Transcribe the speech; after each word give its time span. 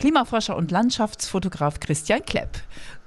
Klimaforscher 0.00 0.56
und 0.56 0.70
Landschaftsfotograf 0.70 1.80
Christian 1.80 2.24
Klepp. 2.24 2.50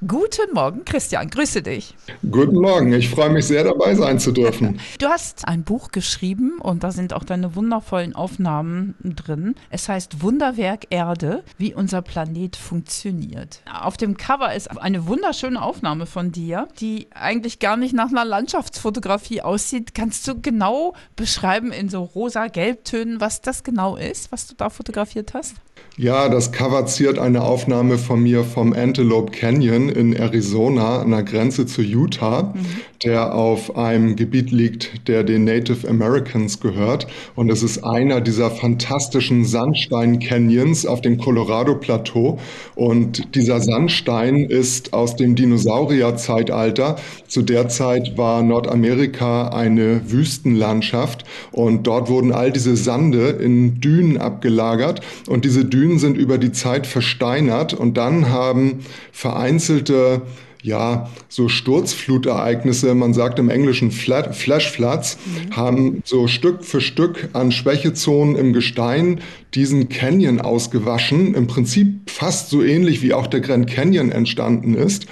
Guten 0.06 0.54
Morgen, 0.54 0.84
Christian, 0.84 1.30
grüße 1.30 1.62
dich. 1.62 1.96
Guten 2.30 2.60
Morgen, 2.60 2.92
ich 2.92 3.10
freue 3.10 3.30
mich 3.30 3.46
sehr 3.46 3.64
dabei 3.64 3.96
sein 3.96 4.20
zu 4.20 4.34
dürfen. 4.34 4.82
Du 5.00 5.08
hast 5.08 5.48
ein 5.48 5.64
Buch 5.64 5.92
geschrieben 5.92 6.60
und 6.60 6.84
da 6.84 6.92
sind 6.92 7.14
auch 7.14 7.24
deine 7.24 7.56
wundervollen 7.56 8.14
Aufnahmen 8.14 8.96
drin. 9.04 9.56
Es 9.70 9.88
heißt 9.88 10.22
Wunderwerk 10.22 10.88
Erde, 10.90 11.44
wie 11.58 11.74
unser 11.74 12.02
Planet 12.02 12.58
funktioniert. 12.58 13.62
Auf 13.72 13.96
dem 13.96 14.18
Cover 14.18 14.54
ist 14.54 14.70
eine 14.70 15.08
wunderschöne 15.08 15.62
Aufnahme 15.62 16.06
von 16.06 16.32
dir, 16.32 16.68
die 16.80 17.08
eigentlich 17.14 17.60
gar 17.60 17.78
nicht 17.78 17.94
nach 17.94 18.10
einer 18.10 18.26
Landschaftsfotografie 18.26 19.42
aussieht. 19.42 19.96
Kannst 19.96 20.28
du 20.28 20.42
genau 20.42 20.94
beschreiben 21.16 21.72
in 21.72 21.88
so 21.88 22.04
rosa-gelbtönen, 22.04 23.22
was 23.22 23.42
das 23.42 23.64
genau 23.64 23.96
ist, 23.96 24.32
was 24.32 24.48
du 24.48 24.56
da 24.56 24.70
fotografiert 24.70 25.34
hast? 25.34 25.56
Ja, 25.98 26.30
das 26.30 26.52
Cover 26.52 26.81
ziert 26.86 27.20
eine 27.20 27.44
Aufnahme 27.44 27.98
von 27.98 28.22
mir 28.22 28.44
vom 28.44 28.74
Antelope 28.74 29.32
Canyon 29.32 29.90
in 29.90 30.14
Arizona 30.14 31.02
an 31.02 31.12
der 31.12 31.24
Grenze 31.24 31.66
zu 31.66 31.82
Utah, 31.82 32.54
mhm. 32.54 32.66
der 33.04 33.36
auf 33.36 33.76
einem 33.76 34.16
Gebiet 34.16 34.52
liegt, 34.52 35.08
der 35.08 35.24
den 35.24 35.44
Native 35.44 35.88
Americans 35.88 36.60
gehört. 36.60 37.08
Und 37.36 37.52
es 37.52 37.64
ist 37.64 37.84
einer 37.84 38.22
dieser 38.22 38.52
fantastischen 38.52 39.46
Sandstein-Canyons 39.46 40.86
auf 40.86 41.02
dem 41.02 41.18
Colorado-Plateau. 41.18 42.40
Und 42.76 43.36
dieser 43.36 43.62
Sandstein 43.62 44.46
ist 44.46 44.94
aus 44.94 45.16
dem 45.16 45.36
Dinosaurierzeitalter. 45.36 46.98
Zu 47.28 47.42
der 47.42 47.70
Zeit 47.70 48.18
war 48.18 48.44
Nordamerika 48.44 49.50
eine 49.50 50.12
Wüstenlandschaft 50.12 51.26
und 51.52 51.88
dort 51.88 52.10
wurden 52.10 52.32
all 52.32 52.52
diese 52.52 52.76
Sande 52.76 53.30
in 53.30 53.80
Dünen 53.80 54.18
abgelagert 54.18 55.02
und 55.28 55.46
diese 55.46 55.66
Dünen 55.66 56.00
sind 56.00 56.18
über 56.18 56.38
die 56.38 56.52
Zeit 56.52 56.71
versteinert 56.88 57.74
und 57.74 57.98
dann 57.98 58.30
haben 58.30 58.86
vereinzelte 59.12 60.24
ja, 60.64 61.10
so 61.28 61.50
Sturzflutereignisse, 61.50 62.94
man 62.94 63.14
sagt 63.14 63.40
im 63.40 63.50
Englischen 63.50 63.92
Flashfloods, 63.92 65.18
mhm. 65.18 65.56
haben 65.56 66.02
so 66.06 66.28
Stück 66.28 66.64
für 66.64 66.82
Stück 66.82 67.30
an 67.34 67.52
Schwächezonen 67.52 68.36
im 68.36 68.54
Gestein 68.54 69.22
diesen 69.56 69.90
Canyon 69.90 70.40
ausgewaschen. 70.40 71.34
Im 71.34 71.48
Prinzip 71.48 72.10
fast 72.10 72.50
so 72.50 72.62
ähnlich 72.64 73.02
wie 73.02 73.14
auch 73.14 73.28
der 73.28 73.42
Grand 73.42 73.68
Canyon 73.68 74.12
entstanden 74.12 74.76
ist. 74.76 75.08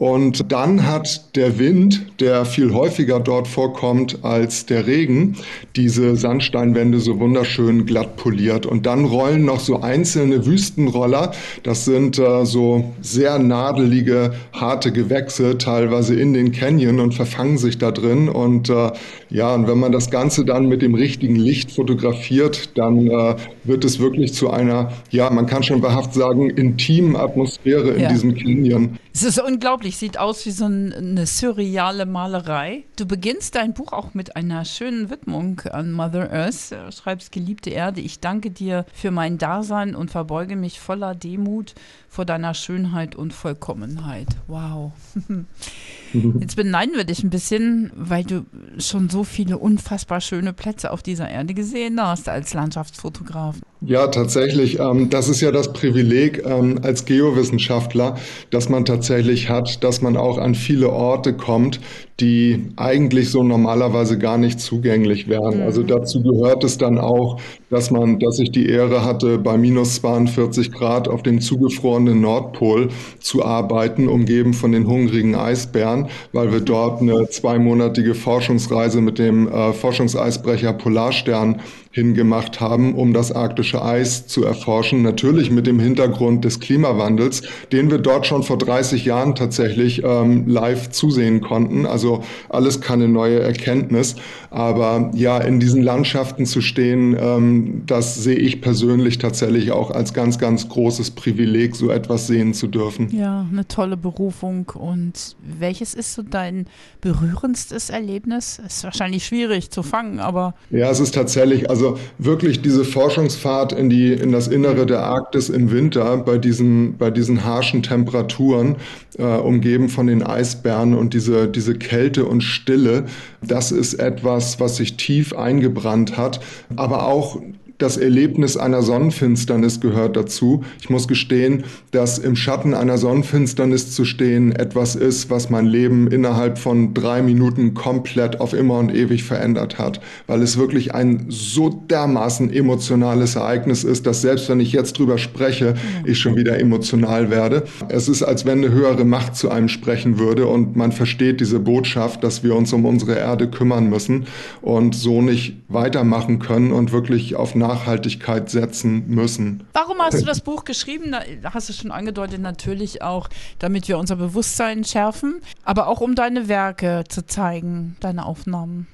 Und 0.00 0.50
dann 0.50 0.86
hat 0.86 1.36
der 1.36 1.58
Wind, 1.58 2.06
der 2.20 2.46
viel 2.46 2.72
häufiger 2.72 3.20
dort 3.20 3.46
vorkommt 3.46 4.24
als 4.24 4.64
der 4.64 4.86
Regen, 4.86 5.36
diese 5.76 6.16
Sandsteinwände 6.16 7.00
so 7.00 7.20
wunderschön 7.20 7.84
glatt 7.84 8.16
poliert. 8.16 8.64
Und 8.64 8.86
dann 8.86 9.04
rollen 9.04 9.44
noch 9.44 9.60
so 9.60 9.82
einzelne 9.82 10.46
Wüstenroller. 10.46 11.32
Das 11.64 11.84
sind 11.84 12.18
äh, 12.18 12.46
so 12.46 12.94
sehr 13.02 13.38
nadelige, 13.38 14.32
harte 14.54 14.90
Gewächse, 14.90 15.58
teilweise 15.58 16.14
in 16.14 16.32
den 16.32 16.52
Canyon 16.52 16.98
und 16.98 17.12
verfangen 17.12 17.58
sich 17.58 17.76
da 17.76 17.90
drin. 17.90 18.30
Und 18.30 18.70
äh, 18.70 18.92
ja, 19.28 19.54
und 19.54 19.68
wenn 19.68 19.78
man 19.78 19.92
das 19.92 20.10
Ganze 20.10 20.46
dann 20.46 20.66
mit 20.66 20.80
dem 20.80 20.94
richtigen 20.94 21.36
Licht 21.36 21.72
fotografiert, 21.72 22.70
dann 22.78 23.06
äh, 23.06 23.36
wird 23.64 23.84
es 23.84 24.00
wirklich 24.00 24.32
zu 24.32 24.48
einer, 24.48 24.92
ja, 25.10 25.28
man 25.28 25.44
kann 25.44 25.62
schon 25.62 25.82
wahrhaft 25.82 26.14
sagen, 26.14 26.48
intimen 26.48 27.16
Atmosphäre 27.16 27.90
in 27.90 28.00
ja. 28.00 28.08
diesem 28.08 28.34
Canyon. 28.34 28.98
Es 29.12 29.24
ist 29.24 29.40
unglaublich, 29.40 29.89
sieht 29.96 30.18
aus 30.18 30.44
wie 30.46 30.50
so 30.50 30.66
eine 30.66 31.26
surreale 31.26 32.06
Malerei. 32.06 32.84
Du 32.96 33.06
beginnst 33.06 33.54
dein 33.54 33.74
Buch 33.74 33.92
auch 33.92 34.14
mit 34.14 34.36
einer 34.36 34.64
schönen 34.64 35.10
Widmung 35.10 35.60
an 35.60 35.92
Mother 35.92 36.30
Earth. 36.32 36.74
Schreibst, 36.94 37.32
geliebte 37.32 37.70
Erde, 37.70 38.00
ich 38.00 38.20
danke 38.20 38.50
dir 38.50 38.84
für 38.92 39.10
mein 39.10 39.38
Dasein 39.38 39.94
und 39.94 40.10
verbeuge 40.10 40.56
mich 40.56 40.80
voller 40.80 41.14
Demut 41.14 41.74
vor 42.08 42.24
deiner 42.24 42.54
Schönheit 42.54 43.14
und 43.14 43.32
Vollkommenheit. 43.32 44.28
Wow. 44.46 44.92
Jetzt 46.12 46.56
beneiden 46.56 46.96
wir 46.96 47.04
dich 47.04 47.22
ein 47.22 47.30
bisschen, 47.30 47.92
weil 47.94 48.24
du 48.24 48.44
schon 48.78 49.08
so 49.08 49.24
viele 49.24 49.58
unfassbar 49.58 50.20
schöne 50.20 50.52
Plätze 50.52 50.90
auf 50.90 51.02
dieser 51.02 51.28
Erde 51.28 51.54
gesehen 51.54 52.00
hast 52.00 52.28
als 52.28 52.52
Landschaftsfotograf. 52.54 53.56
Ja, 53.82 54.08
tatsächlich. 54.08 54.78
Ähm, 54.78 55.08
das 55.08 55.30
ist 55.30 55.40
ja 55.40 55.50
das 55.52 55.72
Privileg 55.72 56.44
ähm, 56.44 56.80
als 56.82 57.06
Geowissenschaftler, 57.06 58.16
dass 58.50 58.68
man 58.68 58.84
tatsächlich 58.84 59.48
hat, 59.48 59.82
dass 59.82 60.02
man 60.02 60.18
auch 60.18 60.36
an 60.36 60.54
viele 60.54 60.90
Orte 60.90 61.32
kommt, 61.32 61.80
die 62.20 62.66
eigentlich 62.76 63.30
so 63.30 63.42
normalerweise 63.42 64.18
gar 64.18 64.36
nicht 64.36 64.60
zugänglich 64.60 65.28
wären. 65.28 65.58
Mhm. 65.58 65.62
Also 65.62 65.82
dazu 65.82 66.22
gehört 66.22 66.62
es 66.62 66.76
dann 66.76 66.98
auch, 66.98 67.40
dass 67.70 67.90
man, 67.90 68.18
dass 68.18 68.38
ich 68.38 68.50
die 68.50 68.68
Ehre 68.68 69.02
hatte, 69.02 69.38
bei 69.38 69.56
minus 69.56 69.94
42 69.96 70.72
Grad 70.72 71.08
auf 71.08 71.22
dem 71.22 71.40
zugefrorenen 71.40 72.20
Nordpol 72.20 72.88
zu 73.18 73.42
arbeiten, 73.42 74.08
umgeben 74.08 74.52
von 74.52 74.72
den 74.72 74.86
hungrigen 74.86 75.34
Eisbären, 75.34 76.08
weil 76.32 76.52
wir 76.52 76.60
dort 76.60 77.00
eine 77.00 77.30
zweimonatige 77.30 78.14
Forschungsreise 78.14 79.00
mit 79.00 79.18
dem 79.18 79.48
äh, 79.48 79.72
Forschungseisbrecher 79.72 80.74
Polarstern 80.74 81.60
hingemacht 81.92 82.60
haben, 82.60 82.94
um 82.94 83.12
das 83.12 83.32
arktische 83.32 83.82
Eis 83.84 84.28
zu 84.28 84.44
erforschen. 84.44 85.02
Natürlich 85.02 85.50
mit 85.50 85.66
dem 85.66 85.80
Hintergrund 85.80 86.44
des 86.44 86.60
Klimawandels, 86.60 87.42
den 87.72 87.90
wir 87.90 87.98
dort 87.98 88.26
schon 88.26 88.44
vor 88.44 88.58
30 88.58 89.04
Jahren 89.04 89.34
tatsächlich 89.34 90.02
ähm, 90.04 90.46
live 90.46 90.90
zusehen 90.90 91.40
konnten. 91.40 91.86
Also 91.86 92.22
alles 92.48 92.80
keine 92.80 93.08
neue 93.08 93.40
Erkenntnis. 93.40 94.14
Aber 94.50 95.10
ja, 95.14 95.38
in 95.38 95.58
diesen 95.58 95.82
Landschaften 95.82 96.46
zu 96.46 96.60
stehen, 96.60 97.16
ähm, 97.18 97.82
das 97.86 98.14
sehe 98.14 98.36
ich 98.36 98.60
persönlich 98.60 99.18
tatsächlich 99.18 99.72
auch 99.72 99.90
als 99.90 100.14
ganz, 100.14 100.38
ganz 100.38 100.68
großes 100.68 101.10
Privileg, 101.12 101.74
so 101.74 101.90
etwas 101.90 102.28
sehen 102.28 102.54
zu 102.54 102.68
dürfen. 102.68 103.08
Ja, 103.10 103.46
eine 103.50 103.66
tolle 103.66 103.96
Berufung. 103.96 104.70
Und 104.74 105.34
welches 105.42 105.94
ist 105.94 106.14
so 106.14 106.22
dein 106.22 106.66
berührendstes 107.00 107.90
Erlebnis? 107.90 108.60
Ist 108.64 108.84
wahrscheinlich 108.84 109.26
schwierig 109.26 109.70
zu 109.70 109.82
fangen, 109.82 110.20
aber. 110.20 110.54
Ja, 110.70 110.88
es 110.90 111.00
ist 111.00 111.14
tatsächlich, 111.14 111.68
also 111.68 111.79
also 111.80 111.98
wirklich 112.18 112.60
diese 112.60 112.84
Forschungsfahrt 112.84 113.72
in, 113.72 113.88
die, 113.88 114.12
in 114.12 114.32
das 114.32 114.48
Innere 114.48 114.86
der 114.86 115.02
Arktis 115.02 115.48
im 115.48 115.70
Winter 115.70 116.18
bei 116.18 116.38
diesen, 116.38 116.96
bei 116.98 117.10
diesen 117.10 117.44
harschen 117.44 117.82
Temperaturen, 117.82 118.76
äh, 119.18 119.24
umgeben 119.24 119.88
von 119.88 120.06
den 120.06 120.22
Eisbären 120.22 120.94
und 120.94 121.14
diese, 121.14 121.48
diese 121.48 121.74
Kälte 121.74 122.26
und 122.26 122.42
Stille, 122.42 123.06
das 123.42 123.72
ist 123.72 123.94
etwas, 123.94 124.60
was 124.60 124.76
sich 124.76 124.96
tief 124.96 125.34
eingebrannt 125.34 126.16
hat. 126.16 126.40
Aber 126.76 127.06
auch 127.06 127.40
das 127.82 127.96
Erlebnis 127.96 128.56
einer 128.56 128.82
Sonnenfinsternis 128.82 129.80
gehört 129.80 130.16
dazu. 130.16 130.62
Ich 130.80 130.90
muss 130.90 131.08
gestehen, 131.08 131.64
dass 131.90 132.18
im 132.18 132.36
Schatten 132.36 132.74
einer 132.74 132.98
Sonnenfinsternis 132.98 133.92
zu 133.92 134.04
stehen 134.04 134.52
etwas 134.52 134.96
ist, 134.96 135.30
was 135.30 135.50
mein 135.50 135.66
Leben 135.66 136.08
innerhalb 136.08 136.58
von 136.58 136.94
drei 136.94 137.22
Minuten 137.22 137.74
komplett 137.74 138.40
auf 138.40 138.52
immer 138.52 138.78
und 138.78 138.94
ewig 138.94 139.24
verändert 139.24 139.78
hat, 139.78 140.00
weil 140.26 140.42
es 140.42 140.58
wirklich 140.58 140.94
ein 140.94 141.26
so 141.28 141.68
dermaßen 141.68 142.52
emotionales 142.52 143.36
Ereignis 143.36 143.84
ist, 143.84 144.06
dass 144.06 144.20
selbst 144.20 144.48
wenn 144.48 144.60
ich 144.60 144.72
jetzt 144.72 144.98
drüber 144.98 145.18
spreche, 145.18 145.74
ich 146.04 146.18
schon 146.18 146.36
wieder 146.36 146.58
emotional 146.58 147.30
werde. 147.30 147.64
Es 147.88 148.08
ist, 148.08 148.22
als 148.22 148.44
wenn 148.44 148.58
eine 148.58 148.72
höhere 148.72 149.04
Macht 149.04 149.36
zu 149.36 149.50
einem 149.50 149.68
sprechen 149.68 150.18
würde 150.18 150.46
und 150.46 150.76
man 150.76 150.92
versteht 150.92 151.40
diese 151.40 151.60
Botschaft, 151.60 152.22
dass 152.24 152.42
wir 152.44 152.54
uns 152.54 152.72
um 152.72 152.84
unsere 152.84 153.16
Erde 153.16 153.48
kümmern 153.48 153.88
müssen 153.88 154.26
und 154.60 154.94
so 154.94 155.22
nicht 155.22 155.56
weitermachen 155.68 156.38
können 156.38 156.72
und 156.72 156.92
wirklich 156.92 157.36
auf 157.36 157.54
Nach 157.54 157.69
Nachhaltigkeit 157.70 158.50
setzen 158.50 159.04
müssen. 159.08 159.66
Warum 159.72 159.98
hast 160.00 160.20
du 160.20 160.26
das 160.26 160.40
Buch 160.40 160.64
geschrieben? 160.64 161.12
Da 161.12 161.54
hast 161.54 161.68
du 161.68 161.72
schon 161.72 161.92
angedeutet, 161.92 162.40
natürlich 162.40 163.02
auch, 163.02 163.28
damit 163.58 163.88
wir 163.88 163.98
unser 163.98 164.16
Bewusstsein 164.16 164.84
schärfen, 164.84 165.40
aber 165.64 165.86
auch 165.86 166.00
um 166.00 166.14
deine 166.14 166.48
Werke 166.48 167.04
zu 167.08 167.24
zeigen, 167.26 167.96
deine 168.00 168.26
Aufnahmen. 168.26 168.86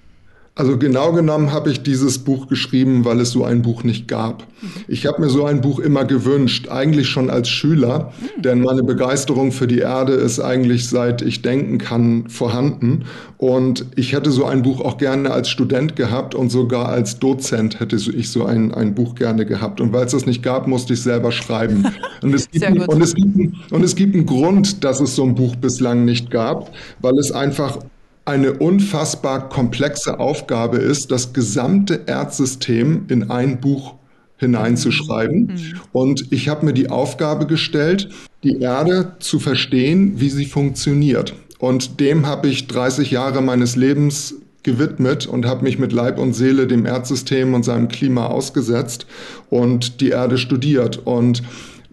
Also 0.59 0.79
genau 0.79 1.13
genommen 1.13 1.53
habe 1.53 1.71
ich 1.71 1.83
dieses 1.83 2.19
Buch 2.19 2.49
geschrieben, 2.49 3.05
weil 3.05 3.21
es 3.21 3.31
so 3.31 3.45
ein 3.45 3.61
Buch 3.61 3.85
nicht 3.85 4.09
gab. 4.09 4.43
Mhm. 4.63 4.69
Ich 4.89 5.05
habe 5.05 5.21
mir 5.21 5.29
so 5.29 5.45
ein 5.45 5.61
Buch 5.61 5.81
immer 5.81 6.07
gewünscht, 6.07 6.69
eigentlich 6.71 7.11
schon 7.11 7.29
als 7.29 7.51
Schüler, 7.51 8.15
mhm. 8.19 8.41
denn 8.41 8.63
meine 8.63 8.83
Begeisterung 8.83 9.53
für 9.53 9.67
die 9.67 9.81
Erde 9.81 10.15
ist 10.15 10.41
eigentlich 10.41 10.89
seit 10.89 11.21
ich 11.21 11.43
denken 11.43 11.77
kann 11.77 12.31
vorhanden. 12.31 13.05
Und 13.37 13.85
ich 13.97 14.15
hätte 14.15 14.31
so 14.31 14.47
ein 14.47 14.63
Buch 14.63 14.81
auch 14.81 14.97
gerne 14.97 15.31
als 15.31 15.51
Student 15.51 15.95
gehabt 15.95 16.35
und 16.35 16.49
sogar 16.49 16.89
als 16.89 17.19
Dozent 17.19 17.79
hätte 17.79 17.97
ich 17.97 18.31
so 18.31 18.47
ein, 18.47 18.73
ein 18.73 18.95
Buch 18.95 19.15
gerne 19.15 19.45
gehabt. 19.45 19.83
Und 19.83 19.93
weil 19.93 20.07
es 20.07 20.13
das 20.13 20.25
nicht 20.25 20.43
gab, 20.43 20.67
musste 20.69 20.95
ich 20.95 21.03
selber 21.03 21.33
schreiben. 21.33 21.85
Und 22.23 22.35
es, 22.35 22.51
gibt, 22.51 22.89
und, 22.89 23.03
es 23.03 23.15
gibt, 23.15 23.73
und 23.73 23.85
es 23.85 23.95
gibt 23.95 24.15
einen 24.15 24.25
Grund, 24.25 24.83
dass 24.83 25.01
es 25.01 25.15
so 25.15 25.23
ein 25.23 25.35
Buch 25.35 25.55
bislang 25.55 26.07
nicht 26.07 26.31
gab, 26.31 26.73
weil 27.01 27.19
es 27.19 27.31
einfach 27.31 27.79
eine 28.27 28.55
unfassbar 28.55 29.49
komplexe 29.49 30.21
Aufgabe 30.21 30.79
ist, 30.79 31.11
das 31.11 31.33
gesamte 31.33 32.03
Erdsystem 32.07 33.07
in 33.09 33.31
ein 33.31 33.61
Buch 33.61 33.95
hineinzuschreiben. 34.37 35.47
Mhm. 35.47 35.81
Und 35.93 36.33
ich 36.33 36.49
habe 36.49 36.67
mir 36.67 36.73
die 36.75 36.91
Aufgabe 36.91 37.47
gestellt, 37.47 38.11
die 38.43 38.61
Erde 38.61 39.13
zu 39.21 39.39
verstehen, 39.39 40.21
wie 40.21 40.29
sie 40.29 40.45
funktioniert. 40.45 41.35
Und 41.59 42.01
dem 42.01 42.27
habe 42.27 42.49
ich 42.49 42.67
30 42.67 43.11
Jahre 43.11 43.41
meines 43.41 43.77
Lebens 43.77 44.35
gewidmet 44.63 45.27
und 45.27 45.47
habe 45.47 45.63
mich 45.63 45.79
mit 45.79 45.93
Leib 45.93 46.19
und 46.19 46.35
Seele 46.35 46.67
dem 46.67 46.85
Erdsystem 46.85 47.55
und 47.55 47.65
seinem 47.65 47.89
Klima 47.89 48.27
ausgesetzt 48.27 49.07
und 49.49 50.01
die 50.01 50.11
Erde 50.11 50.37
studiert. 50.37 51.07
Und 51.07 51.43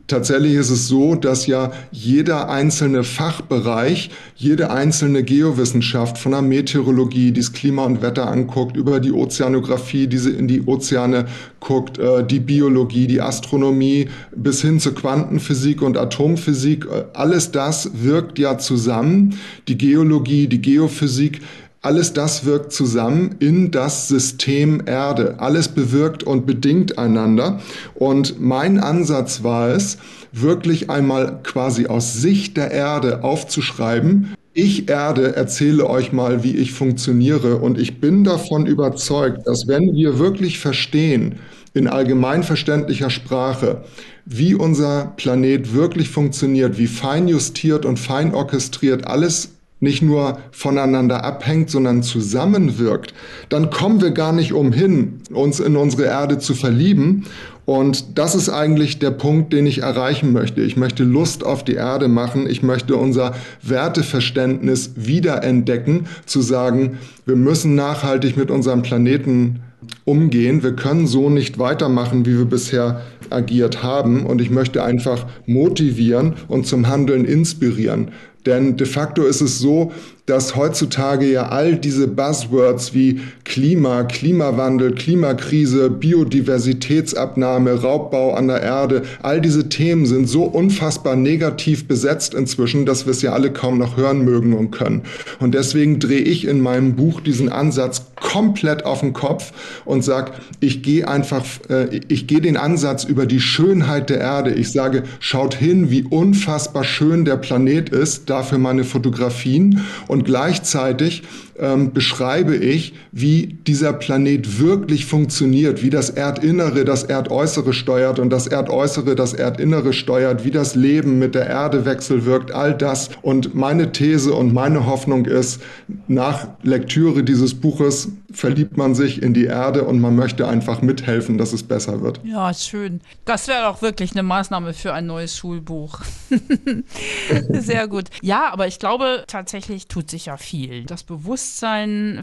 Tatsächlich 0.07 0.55
ist 0.55 0.69
es 0.69 0.89
so, 0.89 1.15
dass 1.15 1.47
ja 1.47 1.71
jeder 1.91 2.49
einzelne 2.49 3.05
Fachbereich, 3.05 4.09
jede 4.35 4.69
einzelne 4.69 5.23
Geowissenschaft 5.23 6.17
von 6.17 6.33
der 6.33 6.41
Meteorologie, 6.41 7.31
die 7.31 7.39
das 7.39 7.53
Klima 7.53 7.85
und 7.85 8.01
Wetter 8.01 8.29
anguckt, 8.29 8.75
über 8.75 8.99
die 8.99 9.13
Ozeanographie, 9.13 10.07
die 10.07 10.17
in 10.17 10.49
die 10.49 10.61
Ozeane 10.61 11.27
guckt, 11.61 11.99
äh, 11.99 12.25
die 12.25 12.41
Biologie, 12.41 13.07
die 13.07 13.21
Astronomie 13.21 14.09
bis 14.35 14.61
hin 14.61 14.81
zur 14.81 14.93
Quantenphysik 14.93 15.81
und 15.81 15.97
Atomphysik, 15.97 16.85
äh, 16.85 17.05
alles 17.13 17.51
das 17.51 17.89
wirkt 18.03 18.37
ja 18.39 18.57
zusammen. 18.57 19.39
Die 19.69 19.77
Geologie, 19.77 20.47
die 20.47 20.61
Geophysik 20.61 21.39
alles 21.83 22.13
das 22.13 22.45
wirkt 22.45 22.71
zusammen 22.71 23.35
in 23.39 23.69
das 23.69 24.07
System 24.07 24.81
Erde. 24.85 25.35
Alles 25.37 25.67
bewirkt 25.67 26.23
und 26.23 26.45
bedingt 26.45 26.97
einander. 26.97 27.59
Und 27.93 28.41
mein 28.41 28.79
Ansatz 28.79 29.43
war 29.43 29.69
es, 29.69 29.97
wirklich 30.31 30.89
einmal 30.89 31.41
quasi 31.43 31.85
aus 31.85 32.13
Sicht 32.13 32.57
der 32.57 32.71
Erde 32.71 33.23
aufzuschreiben, 33.23 34.35
ich 34.55 34.87
Erde 34.87 35.35
erzähle 35.35 35.89
euch 35.89 36.11
mal, 36.11 36.43
wie 36.43 36.55
ich 36.55 36.73
funktioniere 36.73 37.57
und 37.57 37.79
ich 37.79 37.99
bin 37.99 38.23
davon 38.23 38.67
überzeugt, 38.67 39.47
dass 39.47 39.67
wenn 39.67 39.95
wir 39.95 40.19
wirklich 40.19 40.59
verstehen, 40.59 41.39
in 41.73 41.87
allgemeinverständlicher 41.87 43.09
Sprache, 43.09 43.83
wie 44.25 44.53
unser 44.53 45.13
Planet 45.17 45.73
wirklich 45.73 46.09
funktioniert, 46.09 46.77
wie 46.77 46.85
fein 46.85 47.27
justiert 47.27 47.83
und 47.83 47.97
fein 47.97 48.35
orchestriert 48.35 49.07
alles 49.07 49.52
nicht 49.83 50.01
nur 50.01 50.39
voneinander 50.51 51.23
abhängt, 51.23 51.69
sondern 51.69 52.01
zusammenwirkt, 52.03 53.13
dann 53.49 53.69
kommen 53.69 54.01
wir 54.01 54.11
gar 54.11 54.31
nicht 54.31 54.53
umhin, 54.53 55.19
uns 55.31 55.59
in 55.59 55.75
unsere 55.75 56.05
Erde 56.05 56.39
zu 56.39 56.55
verlieben. 56.55 57.25
Und 57.65 58.17
das 58.17 58.33
ist 58.33 58.49
eigentlich 58.49 58.99
der 58.99 59.11
Punkt, 59.11 59.53
den 59.53 59.65
ich 59.65 59.79
erreichen 59.79 60.33
möchte. 60.33 60.61
Ich 60.61 60.75
möchte 60.75 61.03
Lust 61.03 61.45
auf 61.45 61.63
die 61.63 61.75
Erde 61.75 62.07
machen. 62.07 62.49
Ich 62.49 62.63
möchte 62.63 62.95
unser 62.95 63.35
Werteverständnis 63.61 64.93
wiederentdecken, 64.95 66.07
zu 66.25 66.41
sagen, 66.41 66.97
wir 67.25 67.35
müssen 67.35 67.75
nachhaltig 67.75 68.35
mit 68.35 68.51
unserem 68.51 68.81
Planeten 68.81 69.61
umgehen. 70.05 70.63
Wir 70.63 70.75
können 70.75 71.07
so 71.07 71.29
nicht 71.29 71.59
weitermachen, 71.59 72.25
wie 72.25 72.37
wir 72.37 72.45
bisher 72.45 73.01
agiert 73.29 73.83
haben. 73.83 74.25
Und 74.25 74.41
ich 74.41 74.49
möchte 74.49 74.83
einfach 74.83 75.25
motivieren 75.45 76.33
und 76.47 76.67
zum 76.67 76.87
Handeln 76.87 77.25
inspirieren. 77.25 78.11
Denn 78.45 78.75
de 78.77 78.85
facto 78.85 79.23
ist 79.23 79.41
es 79.41 79.59
so, 79.59 79.91
dass 80.25 80.55
heutzutage 80.55 81.29
ja 81.29 81.49
all 81.49 81.75
diese 81.75 82.07
Buzzwords 82.07 82.93
wie 82.93 83.19
Klima, 83.43 84.03
Klimawandel, 84.03 84.95
Klimakrise, 84.95 85.89
Biodiversitätsabnahme, 85.89 87.81
Raubbau 87.81 88.33
an 88.33 88.47
der 88.47 88.61
Erde, 88.61 89.01
all 89.21 89.41
diese 89.41 89.67
Themen 89.67 90.05
sind 90.05 90.27
so 90.27 90.43
unfassbar 90.43 91.17
negativ 91.17 91.87
besetzt 91.87 92.33
inzwischen, 92.33 92.85
dass 92.85 93.05
wir 93.05 93.11
es 93.11 93.21
ja 93.21 93.33
alle 93.33 93.51
kaum 93.51 93.77
noch 93.77 93.97
hören 93.97 94.23
mögen 94.23 94.53
und 94.53 94.71
können. 94.71 95.01
Und 95.39 95.53
deswegen 95.53 95.99
drehe 95.99 96.21
ich 96.21 96.47
in 96.47 96.61
meinem 96.61 96.95
Buch 96.95 97.19
diesen 97.19 97.49
Ansatz 97.49 98.03
komplett 98.15 98.85
auf 98.85 99.01
den 99.01 99.11
Kopf 99.11 99.51
und 99.83 100.03
sage, 100.03 100.31
ich 100.61 100.81
gehe 100.81 101.05
einfach, 101.05 101.43
äh, 101.69 101.99
ich 102.07 102.27
gehe 102.27 102.39
den 102.39 102.55
Ansatz 102.55 103.03
über 103.03 103.25
die 103.25 103.41
Schönheit 103.41 104.09
der 104.09 104.21
Erde. 104.21 104.53
Ich 104.53 104.71
sage, 104.71 105.03
schaut 105.19 105.53
hin, 105.53 105.91
wie 105.91 106.03
unfassbar 106.03 106.85
schön 106.85 107.25
der 107.25 107.35
Planet 107.35 107.89
ist, 107.89 108.29
dafür 108.29 108.57
meine 108.57 108.85
Fotografien 108.85 109.81
gleichzeitig 110.21 111.23
ähm, 111.59 111.93
beschreibe 111.93 112.55
ich, 112.55 112.93
wie 113.11 113.57
dieser 113.67 113.93
Planet 113.93 114.59
wirklich 114.59 115.05
funktioniert, 115.05 115.83
wie 115.83 115.89
das 115.89 116.09
Erdinnere 116.09 116.85
das 116.85 117.03
Erdäußere 117.03 117.73
steuert 117.73 118.19
und 118.19 118.29
das 118.29 118.47
Erdäußere 118.47 119.15
das 119.15 119.33
Erdinnere 119.33 119.93
steuert, 119.93 120.45
wie 120.45 120.51
das 120.51 120.75
Leben 120.75 121.19
mit 121.19 121.35
der 121.35 121.47
Erde 121.47 121.85
wechselwirkt, 121.85 122.51
all 122.51 122.73
das. 122.73 123.09
Und 123.21 123.53
meine 123.53 123.91
These 123.91 124.33
und 124.33 124.53
meine 124.53 124.85
Hoffnung 124.85 125.25
ist, 125.25 125.61
nach 126.07 126.47
Lektüre 126.63 127.23
dieses 127.23 127.53
Buches 127.53 128.09
verliebt 128.31 128.77
man 128.77 128.95
sich 128.95 129.21
in 129.21 129.35
die 129.35 129.45
Erde 129.45 129.83
und 129.83 130.01
man 130.01 130.15
möchte 130.15 130.47
einfach 130.47 130.81
mithelfen, 130.81 131.37
dass 131.37 131.53
es 131.53 131.61
besser 131.61 132.01
wird. 132.01 132.19
Ja, 132.23 132.51
schön. 132.51 132.99
Das 133.25 133.47
wäre 133.47 133.61
doch 133.61 133.83
wirklich 133.83 134.13
eine 134.13 134.23
Maßnahme 134.23 134.73
für 134.73 134.91
ein 134.91 135.05
neues 135.05 135.37
Schulbuch. 135.37 135.99
Sehr 137.49 137.87
gut. 137.87 138.05
Ja, 138.23 138.51
aber 138.51 138.65
ich 138.65 138.79
glaube, 138.79 139.23
tatsächlich 139.27 139.87
tut 139.87 140.09
sich 140.09 140.25
ja 140.25 140.37
viel. 140.37 140.85
Das 140.85 141.03
Bewusstsein 141.03 141.42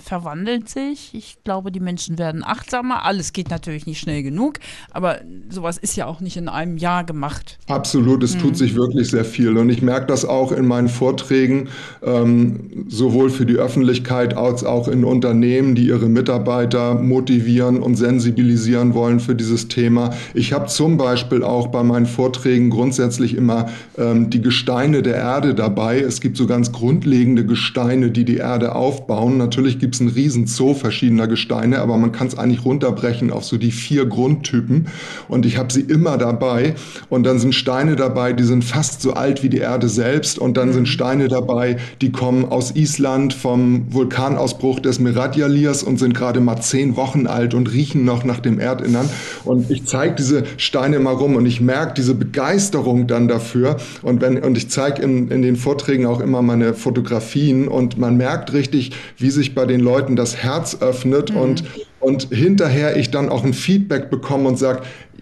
verwandelt 0.00 0.68
sich. 0.68 1.10
Ich 1.12 1.38
glaube, 1.44 1.70
die 1.70 1.80
Menschen 1.80 2.18
werden 2.18 2.42
achtsamer. 2.44 3.04
Alles 3.04 3.32
geht 3.32 3.50
natürlich 3.50 3.86
nicht 3.86 4.00
schnell 4.00 4.22
genug, 4.22 4.54
aber 4.90 5.18
sowas 5.48 5.78
ist 5.78 5.96
ja 5.96 6.06
auch 6.06 6.20
nicht 6.20 6.36
in 6.36 6.48
einem 6.48 6.76
Jahr 6.76 7.04
gemacht. 7.04 7.58
Absolut, 7.68 8.22
es 8.22 8.34
hm. 8.34 8.40
tut 8.40 8.56
sich 8.56 8.74
wirklich 8.74 9.10
sehr 9.10 9.24
viel. 9.24 9.56
Und 9.56 9.70
ich 9.70 9.82
merke 9.82 10.06
das 10.06 10.24
auch 10.24 10.52
in 10.52 10.66
meinen 10.66 10.88
Vorträgen, 10.88 11.68
ähm, 12.02 12.86
sowohl 12.88 13.30
für 13.30 13.46
die 13.46 13.56
Öffentlichkeit 13.56 14.36
als 14.36 14.64
auch 14.64 14.88
in 14.88 15.04
Unternehmen, 15.04 15.74
die 15.74 15.86
ihre 15.86 16.08
Mitarbeiter 16.08 16.94
motivieren 16.94 17.80
und 17.80 17.96
sensibilisieren 17.96 18.94
wollen 18.94 19.20
für 19.20 19.34
dieses 19.34 19.68
Thema. 19.68 20.10
Ich 20.34 20.52
habe 20.52 20.66
zum 20.66 20.96
Beispiel 20.96 21.42
auch 21.42 21.68
bei 21.68 21.82
meinen 21.82 22.06
Vorträgen 22.06 22.70
grundsätzlich 22.70 23.36
immer 23.36 23.68
ähm, 23.98 24.30
die 24.30 24.42
Gesteine 24.42 25.02
der 25.02 25.16
Erde 25.16 25.54
dabei. 25.54 26.00
Es 26.00 26.20
gibt 26.20 26.36
so 26.36 26.46
ganz 26.46 26.72
grundlegende 26.72 27.44
Gesteine, 27.44 28.10
die 28.10 28.24
die 28.24 28.36
Erde 28.36 28.74
aufbauen. 28.74 29.09
Natürlich 29.10 29.78
gibt 29.78 29.96
es 29.96 30.00
einen 30.00 30.10
riesen 30.10 30.46
Zoo 30.46 30.72
verschiedener 30.72 31.26
Gesteine, 31.26 31.80
aber 31.80 31.96
man 31.96 32.12
kann 32.12 32.28
es 32.28 32.38
eigentlich 32.38 32.64
runterbrechen 32.64 33.32
auf 33.32 33.44
so 33.44 33.56
die 33.56 33.72
vier 33.72 34.06
Grundtypen. 34.06 34.86
Und 35.26 35.46
ich 35.46 35.58
habe 35.58 35.72
sie 35.72 35.80
immer 35.80 36.16
dabei. 36.16 36.74
Und 37.08 37.24
dann 37.24 37.38
sind 37.40 37.54
Steine 37.54 37.96
dabei, 37.96 38.32
die 38.32 38.44
sind 38.44 38.64
fast 38.64 39.02
so 39.02 39.14
alt 39.14 39.42
wie 39.42 39.48
die 39.48 39.58
Erde 39.58 39.88
selbst. 39.88 40.38
Und 40.38 40.56
dann 40.56 40.72
sind 40.72 40.86
Steine 40.86 41.26
dabei, 41.26 41.78
die 42.00 42.12
kommen 42.12 42.44
aus 42.44 42.76
Island 42.76 43.34
vom 43.34 43.92
Vulkanausbruch 43.92 44.78
des 44.78 45.00
Meradjalirs 45.00 45.82
und 45.82 45.98
sind 45.98 46.14
gerade 46.14 46.40
mal 46.40 46.60
zehn 46.60 46.94
Wochen 46.96 47.26
alt 47.26 47.54
und 47.54 47.72
riechen 47.72 48.04
noch 48.04 48.24
nach 48.24 48.38
dem 48.38 48.60
Erdinnern. 48.60 49.08
Und 49.44 49.70
ich 49.70 49.86
zeige 49.86 50.14
diese 50.14 50.44
Steine 50.56 51.00
mal 51.00 51.14
rum 51.14 51.34
und 51.34 51.46
ich 51.46 51.60
merke 51.60 51.94
diese 51.94 52.14
Begeisterung 52.14 53.08
dann 53.08 53.26
dafür. 53.26 53.76
Und, 54.02 54.20
wenn, 54.20 54.38
und 54.38 54.56
ich 54.56 54.70
zeige 54.70 55.02
in, 55.02 55.30
in 55.30 55.42
den 55.42 55.56
Vorträgen 55.56 56.06
auch 56.06 56.20
immer 56.20 56.42
meine 56.42 56.74
Fotografien 56.74 57.66
und 57.66 57.98
man 57.98 58.16
merkt 58.16 58.52
richtig, 58.52 58.92
wie 59.16 59.30
sich 59.30 59.54
bei 59.54 59.66
den 59.66 59.80
Leuten 59.80 60.16
das 60.16 60.36
Herz 60.36 60.78
öffnet 60.80 61.32
mhm. 61.32 61.40
und 61.40 61.64
und 62.00 62.28
hinterher 62.30 62.96
ich 62.96 63.10
dann 63.10 63.28
auch 63.28 63.44
ein 63.44 63.52
Feedback 63.52 64.08
bekomme 64.08 64.48
und 64.48 64.58
sage, 64.58 64.80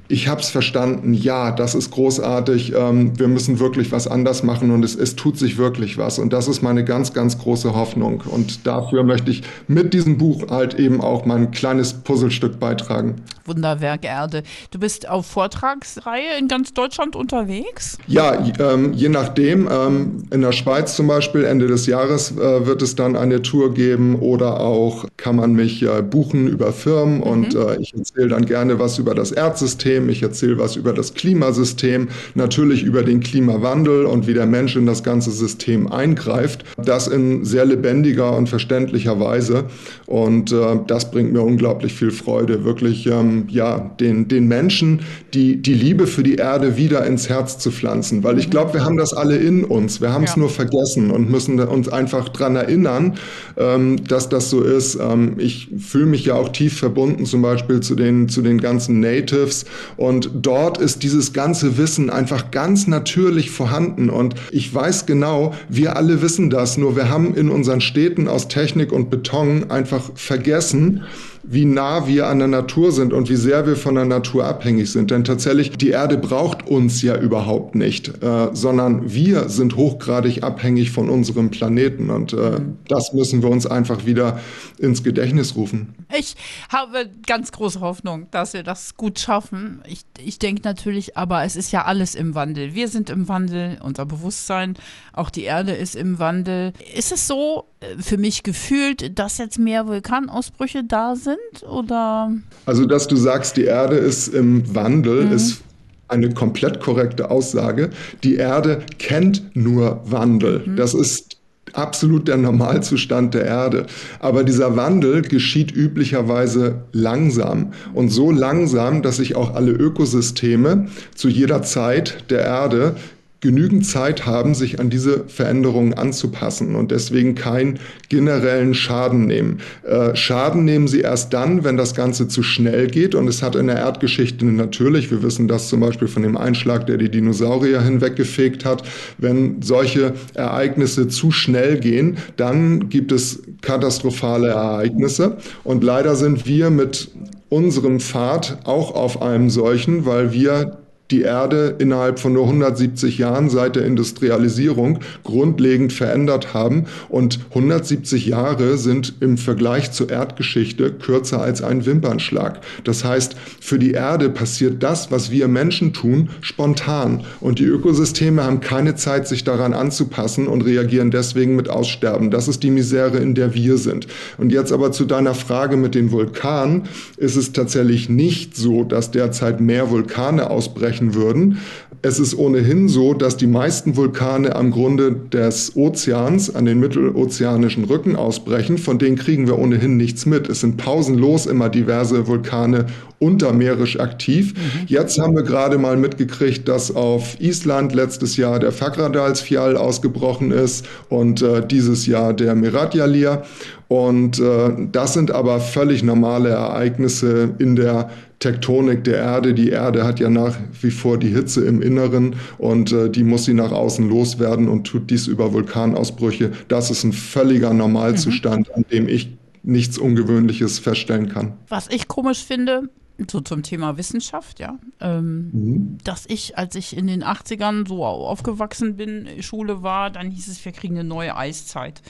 ich 0.08 0.26
habe 0.26 0.40
es 0.40 0.48
verstanden, 0.48 1.12
ja, 1.12 1.50
das 1.50 1.74
ist 1.74 1.90
großartig, 1.90 2.72
ähm, 2.74 3.18
wir 3.18 3.28
müssen 3.28 3.58
wirklich 3.58 3.92
was 3.92 4.08
anders 4.08 4.42
machen 4.42 4.70
und 4.70 4.82
es, 4.82 4.94
es 4.94 5.16
tut 5.16 5.38
sich 5.38 5.58
wirklich 5.58 5.98
was. 5.98 6.18
Und 6.18 6.32
das 6.32 6.48
ist 6.48 6.62
meine 6.62 6.82
ganz, 6.84 7.12
ganz 7.12 7.36
große 7.38 7.74
Hoffnung. 7.74 8.22
Und 8.26 8.66
dafür 8.66 9.02
möchte 9.02 9.30
ich 9.30 9.42
mit 9.66 9.92
diesem 9.92 10.16
Buch 10.16 10.48
halt 10.48 10.74
eben 10.74 11.02
auch 11.02 11.26
mein 11.26 11.50
kleines 11.50 11.92
Puzzlestück 11.92 12.58
beitragen. 12.58 13.16
Wunderwerk 13.48 14.04
Erde. 14.04 14.42
Du 14.70 14.78
bist 14.78 15.08
auf 15.08 15.26
Vortragsreihe 15.26 16.38
in 16.38 16.48
ganz 16.48 16.74
Deutschland 16.74 17.16
unterwegs? 17.16 17.98
Ja, 18.06 18.38
ähm, 18.58 18.92
je 18.92 19.08
nachdem. 19.08 19.68
Ähm, 19.70 20.24
in 20.30 20.42
der 20.42 20.52
Schweiz 20.52 20.94
zum 20.96 21.06
Beispiel 21.06 21.44
Ende 21.44 21.66
des 21.66 21.86
Jahres 21.86 22.32
äh, 22.32 22.66
wird 22.66 22.82
es 22.82 22.94
dann 22.94 23.16
eine 23.16 23.42
Tour 23.42 23.74
geben 23.74 24.16
oder 24.16 24.60
auch 24.60 25.06
kann 25.16 25.36
man 25.36 25.54
mich 25.54 25.82
äh, 25.82 26.02
buchen 26.02 26.48
über 26.48 26.72
Firmen 26.72 27.16
mhm. 27.16 27.22
und 27.22 27.54
äh, 27.54 27.76
ich 27.80 27.94
erzähle 27.94 28.28
dann 28.28 28.44
gerne 28.46 28.78
was 28.78 28.98
über 28.98 29.14
das 29.14 29.32
Erdsystem 29.32 30.08
ich 30.08 30.22
erzähle 30.22 30.58
was 30.58 30.76
über 30.76 30.92
das 30.92 31.14
Klimasystem, 31.14 32.08
natürlich 32.34 32.82
über 32.82 33.02
den 33.02 33.20
Klimawandel 33.20 34.04
und 34.06 34.26
wie 34.26 34.34
der 34.34 34.46
Mensch 34.46 34.76
in 34.76 34.86
das 34.86 35.02
ganze 35.02 35.30
System 35.30 35.90
eingreift. 35.90 36.64
Das 36.76 37.08
in 37.08 37.44
sehr 37.44 37.64
lebendiger 37.64 38.36
und 38.36 38.48
verständlicher 38.48 39.20
Weise. 39.20 39.64
Und 40.06 40.52
äh, 40.52 40.78
das 40.86 41.10
bringt 41.10 41.32
mir 41.32 41.42
unglaublich 41.42 41.94
viel 41.94 42.10
Freude, 42.10 42.64
wirklich 42.64 43.06
ähm, 43.06 43.37
ja, 43.48 43.78
den, 44.00 44.28
den 44.28 44.48
Menschen 44.48 45.00
die, 45.34 45.60
die 45.60 45.74
Liebe 45.74 46.06
für 46.06 46.22
die 46.22 46.36
Erde 46.36 46.76
wieder 46.76 47.06
ins 47.06 47.28
Herz 47.28 47.58
zu 47.58 47.70
pflanzen. 47.70 48.24
Weil 48.24 48.38
ich 48.38 48.50
glaube, 48.50 48.74
wir 48.74 48.84
haben 48.84 48.96
das 48.96 49.12
alle 49.12 49.36
in 49.36 49.64
uns. 49.64 50.00
Wir 50.00 50.12
haben 50.12 50.24
es 50.24 50.34
ja. 50.34 50.40
nur 50.40 50.50
vergessen 50.50 51.10
und 51.10 51.30
müssen 51.30 51.60
uns 51.60 51.88
einfach 51.88 52.28
daran 52.28 52.56
erinnern, 52.56 53.18
ähm, 53.56 54.02
dass 54.04 54.28
das 54.28 54.50
so 54.50 54.62
ist. 54.62 54.98
Ähm, 55.00 55.34
ich 55.38 55.68
fühle 55.78 56.06
mich 56.06 56.24
ja 56.24 56.34
auch 56.34 56.48
tief 56.48 56.78
verbunden 56.78 57.26
zum 57.26 57.42
Beispiel 57.42 57.80
zu 57.80 57.94
den, 57.94 58.28
zu 58.28 58.42
den 58.42 58.60
ganzen 58.60 59.00
Natives 59.00 59.66
und 59.96 60.30
dort 60.34 60.78
ist 60.78 61.02
dieses 61.02 61.32
ganze 61.32 61.78
Wissen 61.78 62.10
einfach 62.10 62.50
ganz 62.50 62.86
natürlich 62.86 63.50
vorhanden. 63.50 64.10
Und 64.10 64.34
ich 64.50 64.72
weiß 64.74 65.06
genau, 65.06 65.54
wir 65.68 65.96
alle 65.96 66.22
wissen 66.22 66.50
das, 66.50 66.78
nur 66.78 66.96
wir 66.96 67.08
haben 67.08 67.34
in 67.34 67.50
unseren 67.50 67.80
Städten 67.80 68.28
aus 68.28 68.48
Technik 68.48 68.92
und 68.92 69.10
Beton 69.10 69.70
einfach 69.70 70.10
vergessen, 70.14 71.02
wie 71.50 71.64
nah 71.64 72.06
wir 72.06 72.26
an 72.26 72.40
der 72.40 72.48
Natur 72.48 72.92
sind 72.92 73.14
und 73.14 73.30
wie 73.30 73.36
sehr 73.36 73.66
wir 73.66 73.76
von 73.76 73.94
der 73.94 74.04
Natur 74.04 74.44
abhängig 74.44 74.92
sind. 74.92 75.10
Denn 75.10 75.24
tatsächlich, 75.24 75.70
die 75.70 75.90
Erde 75.90 76.18
braucht 76.18 76.66
uns 76.66 77.00
ja 77.00 77.16
überhaupt 77.16 77.74
nicht, 77.74 78.22
äh, 78.22 78.50
sondern 78.52 79.12
wir 79.12 79.48
sind 79.48 79.74
hochgradig 79.76 80.42
abhängig 80.42 80.90
von 80.90 81.08
unserem 81.08 81.50
Planeten. 81.50 82.10
Und 82.10 82.34
äh, 82.34 82.36
mhm. 82.36 82.76
das 82.88 83.14
müssen 83.14 83.42
wir 83.42 83.48
uns 83.48 83.66
einfach 83.66 84.04
wieder 84.04 84.40
ins 84.78 85.02
Gedächtnis 85.02 85.56
rufen. 85.56 85.94
Ich 86.16 86.36
habe 86.68 87.08
ganz 87.26 87.50
große 87.50 87.80
Hoffnung, 87.80 88.26
dass 88.30 88.52
wir 88.52 88.62
das 88.62 88.96
gut 88.96 89.18
schaffen. 89.18 89.80
Ich, 89.88 90.02
ich 90.22 90.38
denke 90.38 90.62
natürlich, 90.64 91.16
aber 91.16 91.44
es 91.44 91.56
ist 91.56 91.72
ja 91.72 91.86
alles 91.86 92.14
im 92.14 92.34
Wandel. 92.34 92.74
Wir 92.74 92.88
sind 92.88 93.08
im 93.08 93.26
Wandel, 93.26 93.78
unser 93.82 94.04
Bewusstsein, 94.04 94.74
auch 95.14 95.30
die 95.30 95.44
Erde 95.44 95.72
ist 95.72 95.96
im 95.96 96.18
Wandel. 96.18 96.74
Ist 96.94 97.10
es 97.10 97.26
so 97.26 97.64
für 98.00 98.18
mich 98.18 98.42
gefühlt, 98.42 99.18
dass 99.18 99.38
jetzt 99.38 99.58
mehr 99.58 99.86
Vulkanausbrüche 99.86 100.84
da 100.84 101.14
sind? 101.16 101.62
Oder? 101.68 102.32
Also, 102.66 102.86
dass 102.86 103.06
du 103.06 103.16
sagst, 103.16 103.56
die 103.56 103.64
Erde 103.64 103.96
ist 103.96 104.28
im 104.28 104.74
Wandel, 104.74 105.26
mhm. 105.26 105.32
ist 105.32 105.62
eine 106.08 106.30
komplett 106.30 106.80
korrekte 106.80 107.30
Aussage. 107.30 107.90
Die 108.24 108.36
Erde 108.36 108.82
kennt 108.98 109.54
nur 109.54 110.00
Wandel. 110.04 110.62
Mhm. 110.66 110.76
Das 110.76 110.94
ist 110.94 111.36
absolut 111.74 112.28
der 112.28 112.38
Normalzustand 112.38 113.34
der 113.34 113.44
Erde. 113.44 113.86
Aber 114.20 114.42
dieser 114.42 114.76
Wandel 114.76 115.22
geschieht 115.22 115.70
üblicherweise 115.70 116.82
langsam 116.92 117.72
und 117.94 118.08
so 118.08 118.30
langsam, 118.30 119.02
dass 119.02 119.16
sich 119.16 119.36
auch 119.36 119.54
alle 119.54 119.72
Ökosysteme 119.72 120.88
zu 121.14 121.28
jeder 121.28 121.62
Zeit 121.62 122.30
der 122.30 122.40
Erde 122.40 122.96
genügend 123.40 123.86
Zeit 123.86 124.26
haben, 124.26 124.54
sich 124.54 124.80
an 124.80 124.90
diese 124.90 125.24
Veränderungen 125.28 125.94
anzupassen 125.94 126.74
und 126.74 126.90
deswegen 126.90 127.36
keinen 127.36 127.78
generellen 128.08 128.74
Schaden 128.74 129.26
nehmen. 129.26 129.60
Äh, 129.84 130.16
Schaden 130.16 130.64
nehmen 130.64 130.88
sie 130.88 131.00
erst 131.00 131.32
dann, 131.32 131.62
wenn 131.62 131.76
das 131.76 131.94
Ganze 131.94 132.26
zu 132.26 132.42
schnell 132.42 132.88
geht 132.88 133.14
und 133.14 133.28
es 133.28 133.42
hat 133.42 133.54
in 133.54 133.68
der 133.68 133.76
Erdgeschichte 133.76 134.44
natürlich, 134.44 135.10
wir 135.12 135.22
wissen 135.22 135.46
das 135.46 135.68
zum 135.68 135.80
Beispiel 135.80 136.08
von 136.08 136.22
dem 136.22 136.36
Einschlag, 136.36 136.86
der 136.86 136.96
die 136.96 137.10
Dinosaurier 137.10 137.80
hinweggefegt 137.80 138.64
hat, 138.64 138.82
wenn 139.18 139.62
solche 139.62 140.14
Ereignisse 140.34 141.06
zu 141.06 141.30
schnell 141.30 141.78
gehen, 141.78 142.16
dann 142.36 142.88
gibt 142.88 143.12
es 143.12 143.42
katastrophale 143.60 144.48
Ereignisse 144.48 145.36
und 145.62 145.84
leider 145.84 146.16
sind 146.16 146.46
wir 146.46 146.70
mit 146.70 147.08
unserem 147.50 148.00
Pfad 148.00 148.58
auch 148.64 148.94
auf 148.94 149.22
einem 149.22 149.48
solchen, 149.48 150.06
weil 150.06 150.32
wir 150.32 150.78
die 151.10 151.22
Erde 151.22 151.76
innerhalb 151.78 152.18
von 152.18 152.34
nur 152.34 152.44
170 152.44 153.16
Jahren 153.18 153.48
seit 153.48 153.76
der 153.76 153.86
Industrialisierung 153.86 154.98
grundlegend 155.24 155.92
verändert 155.92 156.52
haben. 156.52 156.84
Und 157.08 157.40
170 157.50 158.26
Jahre 158.26 158.76
sind 158.76 159.14
im 159.20 159.38
Vergleich 159.38 159.90
zur 159.92 160.10
Erdgeschichte 160.10 160.92
kürzer 160.92 161.40
als 161.40 161.62
ein 161.62 161.86
Wimpernschlag. 161.86 162.60
Das 162.84 163.04
heißt, 163.04 163.36
für 163.60 163.78
die 163.78 163.92
Erde 163.92 164.28
passiert 164.28 164.82
das, 164.82 165.10
was 165.10 165.30
wir 165.30 165.48
Menschen 165.48 165.94
tun, 165.94 166.28
spontan. 166.42 167.24
Und 167.40 167.58
die 167.58 167.64
Ökosysteme 167.64 168.44
haben 168.44 168.60
keine 168.60 168.94
Zeit, 168.94 169.26
sich 169.26 169.44
daran 169.44 169.72
anzupassen 169.72 170.46
und 170.46 170.62
reagieren 170.62 171.10
deswegen 171.10 171.56
mit 171.56 171.70
Aussterben. 171.70 172.30
Das 172.30 172.48
ist 172.48 172.62
die 172.62 172.70
Misere, 172.70 173.18
in 173.18 173.34
der 173.34 173.54
wir 173.54 173.78
sind. 173.78 174.06
Und 174.36 174.52
jetzt 174.52 174.72
aber 174.72 174.92
zu 174.92 175.06
deiner 175.06 175.34
Frage 175.34 175.76
mit 175.78 175.94
den 175.94 176.12
Vulkanen. 176.12 176.82
Ist 177.16 177.36
es 177.36 177.52
tatsächlich 177.52 178.08
nicht 178.08 178.56
so, 178.56 178.84
dass 178.84 179.10
derzeit 179.10 179.60
mehr 179.60 179.90
Vulkane 179.90 180.50
ausbrechen 180.50 180.97
sprechen 180.98 181.14
würden. 181.14 181.58
Es 182.00 182.20
ist 182.20 182.38
ohnehin 182.38 182.88
so, 182.88 183.12
dass 183.12 183.36
die 183.36 183.48
meisten 183.48 183.96
Vulkane 183.96 184.54
am 184.54 184.70
Grunde 184.70 185.12
des 185.12 185.74
Ozeans, 185.76 186.54
an 186.54 186.64
den 186.64 186.78
mittelozeanischen 186.78 187.84
Rücken 187.84 188.14
ausbrechen. 188.14 188.78
Von 188.78 188.98
denen 188.98 189.16
kriegen 189.16 189.48
wir 189.48 189.58
ohnehin 189.58 189.96
nichts 189.96 190.24
mit. 190.24 190.48
Es 190.48 190.60
sind 190.60 190.76
pausenlos 190.76 191.46
immer 191.46 191.68
diverse 191.68 192.28
Vulkane 192.28 192.86
untermeerisch 193.18 193.98
aktiv. 193.98 194.54
Mhm. 194.54 194.86
Jetzt 194.86 195.18
haben 195.18 195.34
wir 195.34 195.42
gerade 195.42 195.76
mal 195.76 195.96
mitgekriegt, 195.96 196.68
dass 196.68 196.94
auf 196.94 197.40
Island 197.40 197.92
letztes 197.94 198.36
Jahr 198.36 198.60
der 198.60 198.70
Fagradalsfjall 198.70 199.76
ausgebrochen 199.76 200.52
ist 200.52 200.86
und 201.08 201.42
äh, 201.42 201.66
dieses 201.66 202.06
Jahr 202.06 202.32
der 202.32 202.54
Miradjallir. 202.54 203.42
Und 203.88 204.38
äh, 204.38 204.70
das 204.92 205.14
sind 205.14 205.32
aber 205.32 205.58
völlig 205.58 206.04
normale 206.04 206.50
Ereignisse 206.50 207.54
in 207.58 207.74
der 207.74 208.10
Tektonik 208.38 209.04
der 209.04 209.16
Erde. 209.16 209.54
Die 209.54 209.70
Erde 209.70 210.04
hat 210.04 210.20
ja 210.20 210.30
nach 210.30 210.56
wie 210.80 210.90
vor 210.90 211.18
die 211.18 211.28
Hitze 211.28 211.64
im 211.64 211.82
Inneren 211.82 212.36
und 212.58 212.92
äh, 212.92 213.10
die 213.10 213.24
muss 213.24 213.44
sie 213.44 213.54
nach 213.54 213.72
außen 213.72 214.08
loswerden 214.08 214.68
und 214.68 214.86
tut 214.86 215.10
dies 215.10 215.26
über 215.26 215.52
Vulkanausbrüche. 215.52 216.52
Das 216.68 216.90
ist 216.90 217.04
ein 217.04 217.12
völliger 217.12 217.74
Normalzustand, 217.74 218.68
mhm. 218.68 218.74
an 218.74 218.84
dem 218.90 219.08
ich 219.08 219.36
nichts 219.62 219.98
Ungewöhnliches 219.98 220.78
feststellen 220.78 221.28
kann. 221.28 221.54
Was 221.68 221.88
ich 221.90 222.08
komisch 222.08 222.44
finde, 222.44 222.88
so 223.30 223.40
zum 223.40 223.62
Thema 223.62 223.96
Wissenschaft, 223.96 224.60
ja, 224.60 224.78
ähm, 225.00 225.50
mhm. 225.52 225.98
dass 226.04 226.24
ich, 226.26 226.56
als 226.56 226.76
ich 226.76 226.96
in 226.96 227.08
den 227.08 227.24
80ern 227.24 227.88
so 227.88 228.04
aufgewachsen 228.04 228.96
bin, 228.96 229.26
Schule 229.40 229.82
war, 229.82 230.10
dann 230.10 230.30
hieß 230.30 230.48
es, 230.48 230.64
wir 230.64 230.72
kriegen 230.72 230.98
eine 230.98 231.08
neue 231.08 231.36
Eiszeit. 231.36 232.02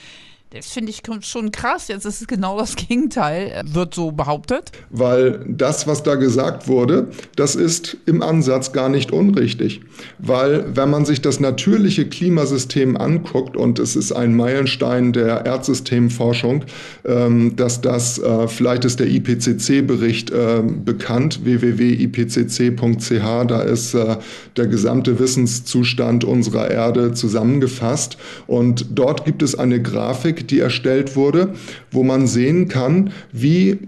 Das 0.51 0.71
finde 0.71 0.89
ich 0.89 1.03
schon 1.21 1.51
krass. 1.51 1.89
Jetzt 1.89 2.05
ist 2.05 2.21
es 2.21 2.27
genau 2.27 2.57
das 2.57 2.75
Gegenteil, 2.75 3.61
wird 3.65 3.93
so 3.93 4.11
behauptet. 4.11 4.71
Weil 4.89 5.45
das, 5.47 5.85
was 5.85 6.01
da 6.01 6.15
gesagt 6.15 6.67
wurde, 6.67 7.09
das 7.35 7.53
ist 7.53 7.97
im 8.07 8.23
Ansatz 8.23 8.71
gar 8.71 8.89
nicht 8.89 9.11
unrichtig. 9.11 9.81
Weil 10.17 10.75
wenn 10.75 10.89
man 10.89 11.05
sich 11.05 11.21
das 11.21 11.39
natürliche 11.39 12.09
Klimasystem 12.09 12.97
anguckt, 12.97 13.55
und 13.55 13.77
es 13.77 13.95
ist 13.95 14.11
ein 14.11 14.35
Meilenstein 14.35 15.13
der 15.13 15.45
Erdsystemforschung, 15.45 16.65
ähm, 17.05 17.55
dass 17.55 17.81
das, 17.81 18.17
äh, 18.17 18.47
vielleicht 18.47 18.85
ist 18.85 18.99
der 18.99 19.07
IPCC-Bericht 19.07 20.31
äh, 20.31 20.63
bekannt, 20.63 21.41
www.ipcc.ch, 21.43 23.11
da 23.47 23.61
ist 23.61 23.93
äh, 23.93 24.17
der 24.57 24.65
gesamte 24.65 25.19
Wissenszustand 25.19 26.23
unserer 26.23 26.71
Erde 26.71 27.13
zusammengefasst. 27.13 28.17
Und 28.47 28.87
dort 28.97 29.25
gibt 29.25 29.43
es 29.43 29.53
eine 29.53 29.79
Grafik, 29.79 30.38
die 30.47 30.59
erstellt 30.59 31.15
wurde, 31.15 31.53
wo 31.91 32.03
man 32.03 32.27
sehen 32.27 32.67
kann, 32.67 33.11
wie 33.31 33.79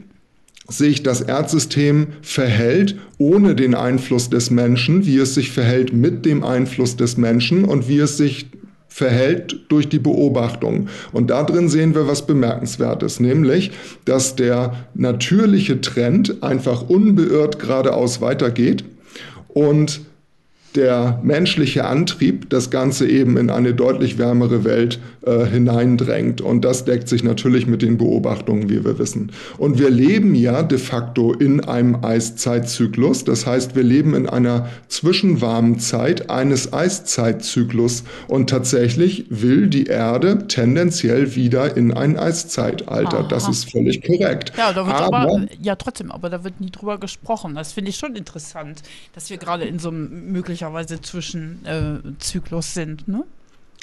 sich 0.67 1.03
das 1.03 1.21
Erdsystem 1.21 2.07
verhält 2.21 2.95
ohne 3.17 3.55
den 3.55 3.75
Einfluss 3.75 4.29
des 4.29 4.51
Menschen, 4.51 5.05
wie 5.05 5.17
es 5.17 5.35
sich 5.35 5.51
verhält 5.51 5.93
mit 5.93 6.25
dem 6.25 6.43
Einfluss 6.43 6.95
des 6.95 7.17
Menschen 7.17 7.65
und 7.65 7.87
wie 7.87 7.99
es 7.99 8.17
sich 8.17 8.47
verhält 8.87 9.57
durch 9.69 9.87
die 9.87 9.99
Beobachtung. 9.99 10.89
Und 11.13 11.29
da 11.29 11.43
drin 11.43 11.69
sehen 11.69 11.95
wir 11.95 12.07
was 12.07 12.25
Bemerkenswertes, 12.25 13.19
nämlich, 13.21 13.71
dass 14.03 14.35
der 14.35 14.75
natürliche 14.93 15.79
Trend 15.79 16.43
einfach 16.43 16.89
unbeirrt 16.89 17.59
geradeaus 17.59 18.19
weitergeht 18.19 18.83
und 19.47 20.01
der 20.75 21.19
menschliche 21.23 21.85
Antrieb 21.85 22.49
das 22.49 22.69
Ganze 22.69 23.07
eben 23.07 23.37
in 23.37 23.49
eine 23.49 23.73
deutlich 23.73 24.17
wärmere 24.17 24.63
Welt 24.63 24.99
äh, 25.25 25.45
hineindrängt. 25.45 26.41
Und 26.41 26.61
das 26.63 26.85
deckt 26.85 27.09
sich 27.09 27.23
natürlich 27.23 27.67
mit 27.67 27.81
den 27.81 27.97
Beobachtungen, 27.97 28.69
wie 28.69 28.83
wir 28.83 28.97
wissen. 28.97 29.31
Und 29.57 29.79
wir 29.79 29.89
leben 29.89 30.33
ja 30.35 30.63
de 30.63 30.77
facto 30.77 31.33
in 31.33 31.59
einem 31.61 32.03
Eiszeitzyklus. 32.03 33.25
Das 33.25 33.45
heißt, 33.45 33.75
wir 33.75 33.83
leben 33.83 34.13
in 34.15 34.27
einer 34.27 34.69
zwischenwarmen 34.87 35.79
Zeit 35.79 36.29
eines 36.29 36.71
Eiszeitzyklus. 36.71 38.03
Und 38.27 38.49
tatsächlich 38.49 39.25
will 39.29 39.67
die 39.67 39.85
Erde 39.85 40.47
tendenziell 40.47 41.35
wieder 41.35 41.75
in 41.75 41.93
ein 41.93 42.17
Eiszeitalter. 42.17 43.19
Aha. 43.19 43.27
Das 43.27 43.49
ist 43.49 43.71
völlig 43.71 44.01
korrekt. 44.05 44.53
Ja, 44.57 44.71
da 44.73 44.85
wird 44.85 44.95
aber, 44.95 45.17
aber, 45.19 45.45
ja, 45.61 45.75
trotzdem, 45.75 46.11
aber 46.11 46.29
da 46.29 46.43
wird 46.43 46.61
nie 46.61 46.71
drüber 46.71 46.97
gesprochen. 46.97 47.55
Das 47.55 47.73
finde 47.73 47.89
ich 47.89 47.97
schon 47.97 48.15
interessant, 48.15 48.81
dass 49.13 49.29
wir 49.29 49.37
gerade 49.37 49.65
in 49.65 49.79
so 49.79 49.89
einem 49.89 50.31
möglichen 50.31 50.60
möglicherweise 50.61 51.01
Zwischenzyklus 51.01 52.69
äh, 52.69 52.71
sind. 52.71 53.07
Ne? 53.07 53.23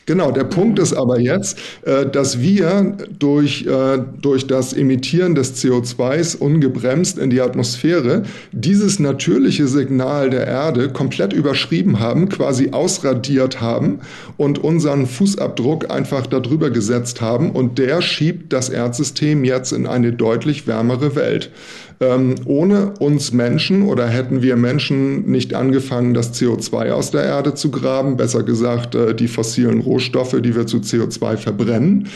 Genau, 0.07 0.31
der 0.31 0.45
Punkt 0.45 0.79
ist 0.79 0.95
aber 0.95 1.21
jetzt, 1.21 1.59
äh, 1.83 2.07
dass 2.07 2.41
wir 2.41 2.97
durch, 3.19 3.67
äh, 3.67 3.99
durch 4.23 4.47
das 4.47 4.73
Emittieren 4.73 5.35
des 5.35 5.63
CO2s 5.63 6.39
ungebremst 6.39 7.19
in 7.19 7.29
die 7.29 7.43
Atmosphäre 7.43 8.23
dieses 8.53 8.99
natürliche 9.01 9.69
Signal 9.69 10.31
der 10.31 10.47
Erde 10.47 10.89
komplett 10.89 11.35
überschrieben 11.35 12.01
haben, 12.01 12.31
quasi 12.31 12.71
ausradiert 12.71 13.61
haben 13.61 14.01
und 14.39 14.59
unseren 14.59 15.07
Fußabdruck 15.07 15.91
einfach 15.91 16.27
darüber 16.27 16.71
gesetzt 16.71 17.21
haben 17.21 17.51
und 17.51 17.79
der 17.79 18.01
schiebt 18.01 18.55
das 18.55 18.71
Erdsystem 18.71 19.45
jetzt 19.45 19.73
in 19.73 19.87
eine 19.87 20.15
deutlich 20.15 20.67
wärmere 20.67 21.17
Welt. 21.17 21.51
Ähm, 22.01 22.37
ohne 22.45 22.95
uns 23.01 23.33
Menschen 23.33 23.83
oder 23.83 24.07
hätten 24.07 24.41
wir 24.41 24.55
Menschen 24.57 25.29
nicht 25.29 25.55
angefangen, 25.55 26.15
das 26.15 26.33
CO2 26.33 26.93
aus 26.93 27.11
der 27.11 27.25
Erde 27.25 27.55
zu 27.55 27.73
graben, 27.73 28.17
besser 28.17 28.45
gesagt 28.45 28.95
äh, 28.95 29.15
die 29.17 29.27
fossilen 29.27 29.81
Rohstoffe, 29.81 30.37
die 30.41 30.55
wir 30.55 30.67
zu 30.69 30.77
CO2 30.77 31.37
verbrennen, 31.37 32.09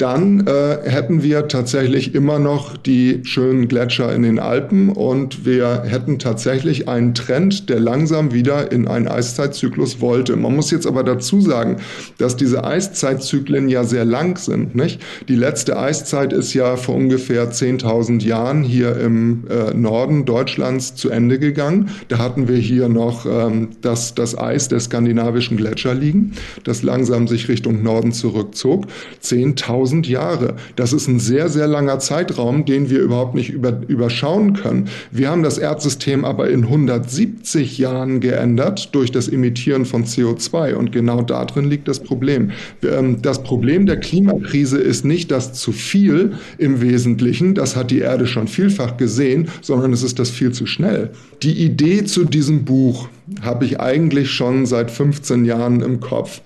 dann 0.00 0.46
äh, 0.46 0.78
hätten 0.88 1.22
wir 1.22 1.48
tatsächlich 1.48 2.14
immer 2.14 2.38
noch 2.38 2.78
die 2.78 3.20
schönen 3.24 3.68
Gletscher 3.68 4.14
in 4.14 4.22
den 4.22 4.38
Alpen 4.38 4.88
und 4.88 5.44
wir 5.44 5.82
hätten 5.84 6.18
tatsächlich 6.18 6.88
einen 6.88 7.12
Trend, 7.12 7.68
der 7.68 7.80
langsam 7.80 8.32
wieder 8.32 8.72
in 8.72 8.88
einen 8.88 9.08
Eiszeitzyklus 9.08 10.00
wollte. 10.00 10.36
Man 10.36 10.56
muss 10.56 10.70
jetzt 10.70 10.86
aber 10.86 11.04
dazu 11.04 11.42
sagen, 11.42 11.76
dass 12.16 12.36
diese 12.36 12.64
Eiszeitzyklen 12.64 13.68
ja 13.68 13.84
sehr 13.84 14.06
lang 14.06 14.38
sind. 14.38 14.74
Nicht? 14.74 15.02
Die 15.28 15.36
letzte 15.36 15.78
Eiszeit 15.78 16.32
ist 16.32 16.54
ja 16.54 16.76
vor 16.76 16.94
ungefähr 16.94 17.52
10.000 17.52 18.24
Jahren 18.24 18.62
hier 18.62 18.96
im 18.96 19.44
äh, 19.50 19.74
Norden 19.74 20.24
Deutschlands 20.24 20.94
zu 20.94 21.10
Ende 21.10 21.38
gegangen. 21.38 21.90
Da 22.08 22.18
hatten 22.18 22.48
wir 22.48 22.56
hier 22.56 22.88
noch 22.88 23.26
ähm, 23.26 23.68
das, 23.82 24.14
das 24.14 24.38
Eis 24.38 24.68
der 24.68 24.80
skandinavischen 24.80 25.58
Gletscher 25.58 25.94
liegen, 25.94 26.32
das 26.64 26.82
langsam 26.82 27.28
sich 27.28 27.48
Richtung 27.48 27.82
Norden 27.82 28.12
zurückzog. 28.12 28.86
10.000 29.22 29.89
1000 29.90 30.08
Jahre. 30.08 30.54
Das 30.76 30.92
ist 30.92 31.08
ein 31.08 31.18
sehr, 31.18 31.48
sehr 31.48 31.66
langer 31.66 31.98
Zeitraum, 31.98 32.64
den 32.64 32.90
wir 32.90 33.00
überhaupt 33.00 33.34
nicht 33.34 33.50
über, 33.50 33.80
überschauen 33.88 34.54
können. 34.54 34.88
Wir 35.10 35.30
haben 35.30 35.42
das 35.42 35.58
Erdsystem 35.58 36.24
aber 36.24 36.48
in 36.48 36.64
170 36.64 37.78
Jahren 37.78 38.20
geändert 38.20 38.94
durch 38.94 39.10
das 39.10 39.28
Emittieren 39.28 39.84
von 39.84 40.04
CO2 40.04 40.74
und 40.74 40.92
genau 40.92 41.22
darin 41.22 41.68
liegt 41.68 41.88
das 41.88 42.00
Problem. 42.00 42.52
Ähm, 42.82 43.20
das 43.22 43.42
Problem 43.42 43.86
der 43.86 43.98
Klimakrise 43.98 44.78
ist 44.78 45.04
nicht 45.04 45.30
das 45.30 45.52
zu 45.52 45.72
viel 45.72 46.34
im 46.58 46.80
Wesentlichen, 46.80 47.54
das 47.54 47.76
hat 47.76 47.90
die 47.90 47.98
Erde 47.98 48.26
schon 48.26 48.46
vielfach 48.46 48.96
gesehen, 48.96 49.48
sondern 49.60 49.92
es 49.92 50.02
ist 50.02 50.18
das 50.18 50.30
viel 50.30 50.52
zu 50.52 50.66
schnell. 50.66 51.10
Die 51.42 51.64
Idee 51.64 52.04
zu 52.04 52.24
diesem 52.24 52.64
Buch 52.64 53.08
habe 53.42 53.64
ich 53.64 53.80
eigentlich 53.80 54.30
schon 54.30 54.66
seit 54.66 54.90
15 54.90 55.44
Jahren 55.44 55.80
im 55.80 56.00
Kopf. 56.00 56.42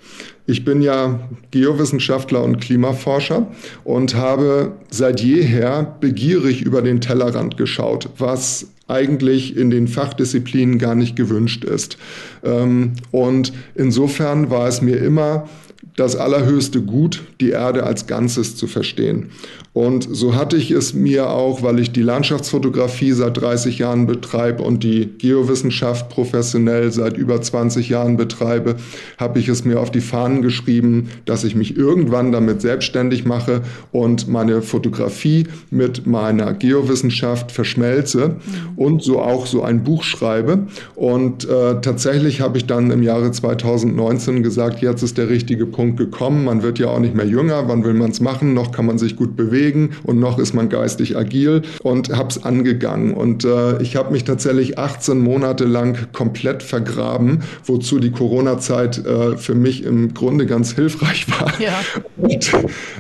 Ich 0.47 0.65
bin 0.65 0.83
ja 0.83 1.21
Geowissenschaftler 1.53 2.43
und 2.43 2.61
Klimaforscher 2.61 3.47
und 3.83 4.15
habe 4.15 4.73
seit 4.91 5.21
jeher 5.21 5.97
begierig 6.01 6.61
über 6.61 6.83
den 6.83 7.01
Tellerrand 7.01 7.57
geschaut, 7.57 8.11
was 8.19 8.67
eigentlich 8.87 9.57
in 9.57 9.71
den 9.71 9.89
Fachdisziplinen 9.89 10.79
gar 10.79 10.95
nicht 10.95 11.17
gewünscht 11.17 11.65
ist. 11.65 11.97
Ähm, 12.43 12.93
und 13.11 13.55
insofern 13.75 14.51
war 14.51 14.69
es 14.69 14.83
mir 14.83 14.97
immer 14.97 15.49
das 15.97 16.17
allerhöchste 16.17 16.83
Gut, 16.83 17.23
die 17.41 17.51
Erde 17.51 17.85
als 17.85 18.07
Ganzes 18.07 18.57
zu 18.57 18.67
verstehen. 18.67 19.31
Und 19.75 20.07
so 20.09 20.37
hatte 20.37 20.57
ich 20.57 20.71
es 20.71 20.95
mir 20.95 21.31
auch, 21.31 21.65
weil 21.65 21.81
ich 21.81 21.91
die 21.91 22.03
Landschaftsfotografie 22.03 23.11
seit 23.11 23.37
30 23.37 23.79
Jahren 23.79 24.07
betreibe 24.07 24.63
und 24.63 24.85
die 24.85 25.11
Geowissenschaft 25.19 26.09
professionell 26.11 26.93
seit 26.93 27.19
über 27.19 27.43
20 27.43 27.89
Jahren 27.89 28.17
betreibe, 28.17 28.77
habe 29.19 29.41
ich 29.41 29.49
es 29.49 29.65
mir 29.65 29.81
auf 29.81 29.91
die 29.91 30.01
Fahnen 30.01 30.43
geschrieben, 30.43 31.09
dass 31.25 31.43
ich 31.43 31.57
mich 31.57 31.77
irgendwann 31.77 32.31
damit 32.31 32.61
selbstständig 32.63 33.25
mache 33.25 33.63
und 33.91 34.29
meine 34.29 34.63
Fotografie 34.63 35.49
mit 35.71 36.07
meiner 36.07 36.55
Geowissenschaft 36.55 37.51
verschmelze 37.51 38.37
und 38.77 39.03
so 39.03 39.21
auch 39.21 39.47
so 39.47 39.65
ein 39.65 39.83
Buch 39.83 40.05
schreibe. 40.05 40.69
Und 40.95 41.49
äh, 41.49 41.81
tatsächlich 41.81 42.41
habe 42.41 42.59
ich 42.59 42.67
dann 42.67 42.93
im 42.93 43.03
Jahre 43.03 43.33
2019 43.33 44.45
gesagt, 44.45 44.83
jetzt 44.83 45.03
ist 45.03 45.19
der 45.19 45.29
richtige 45.29 45.67
Punkt 45.67 45.97
gekommen. 45.97 46.45
Man 46.45 46.63
wird 46.63 46.79
ja 46.79 46.91
auch 46.91 47.01
nicht 47.01 47.17
mehr 47.17 47.27
jünger. 47.27 47.67
Wann 47.67 47.83
will 47.83 47.95
man 47.95 48.13
es 48.13 48.21
machen? 48.21 48.55
Noch 48.55 48.71
kann 48.71 48.87
man 48.87 48.99
sich 48.99 49.17
gut 49.17 49.35
bewegen 49.35 49.64
bewegen 49.65 49.91
und 50.05 50.19
noch 50.19 50.39
ist 50.39 50.55
man 50.55 50.69
geistig 50.69 51.17
agil 51.17 51.63
und 51.83 52.11
habe 52.15 52.29
es 52.29 52.43
angegangen. 52.45 53.15
Und 53.15 53.45
äh, 53.45 53.81
ich 53.83 53.97
habe 53.97 54.13
mich 54.13 54.25
tatsächlich 54.25 54.79
18 54.79 55.19
Monate 55.19 55.65
lang 55.65 56.13
komplett 56.13 56.63
vergraben, 56.63 57.43
wozu 57.65 57.99
die 57.99 58.11
Corona-Zeit 58.11 59.05
äh, 59.05 59.37
für 59.37 59.55
mich 59.55 59.85
im 59.85 60.15
Grunde 60.15 60.47
ganz 60.47 60.75
hilfreich 60.75 61.27
war. 61.41 61.53
Ja. 61.61 61.81
Und 62.17 62.53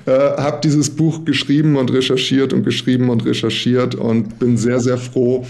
äh, 0.06 0.10
habe 0.10 0.60
dieses 0.62 0.90
Buch 0.90 1.24
geschrieben 1.24 1.76
und 1.76 1.92
recherchiert 1.92 2.52
und 2.52 2.64
geschrieben 2.64 3.10
und 3.10 3.24
recherchiert 3.24 3.94
und 3.94 4.38
bin 4.38 4.56
sehr, 4.56 4.80
sehr 4.80 4.98
froh, 4.98 5.44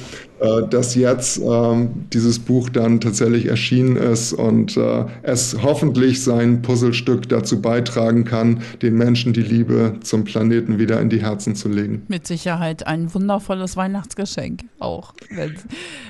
dass 0.69 0.95
jetzt 0.95 1.39
ähm, 1.39 2.07
dieses 2.13 2.39
Buch 2.39 2.69
dann 2.69 3.01
tatsächlich 3.01 3.47
erschienen 3.47 3.97
ist 3.97 4.33
und 4.33 4.77
äh, 4.77 5.05
es 5.23 5.57
hoffentlich 5.63 6.23
sein 6.23 6.63
Puzzlestück 6.63 7.29
dazu 7.29 7.61
beitragen 7.61 8.25
kann, 8.25 8.63
den 8.83 8.95
Menschen 8.97 9.33
die 9.33 9.43
Liebe 9.43 9.95
zum 10.03 10.25
Planeten 10.25 10.79
wieder 10.79 11.01
in 11.01 11.09
die 11.09 11.23
Herzen 11.23 11.55
zu 11.55 11.69
legen. 11.69 12.03
Mit 12.09 12.27
Sicherheit 12.27 12.87
ein 12.87 13.13
wundervolles 13.15 13.77
Weihnachtsgeschenk 13.77 14.63
auch, 14.79 15.15
wenn 15.31 15.55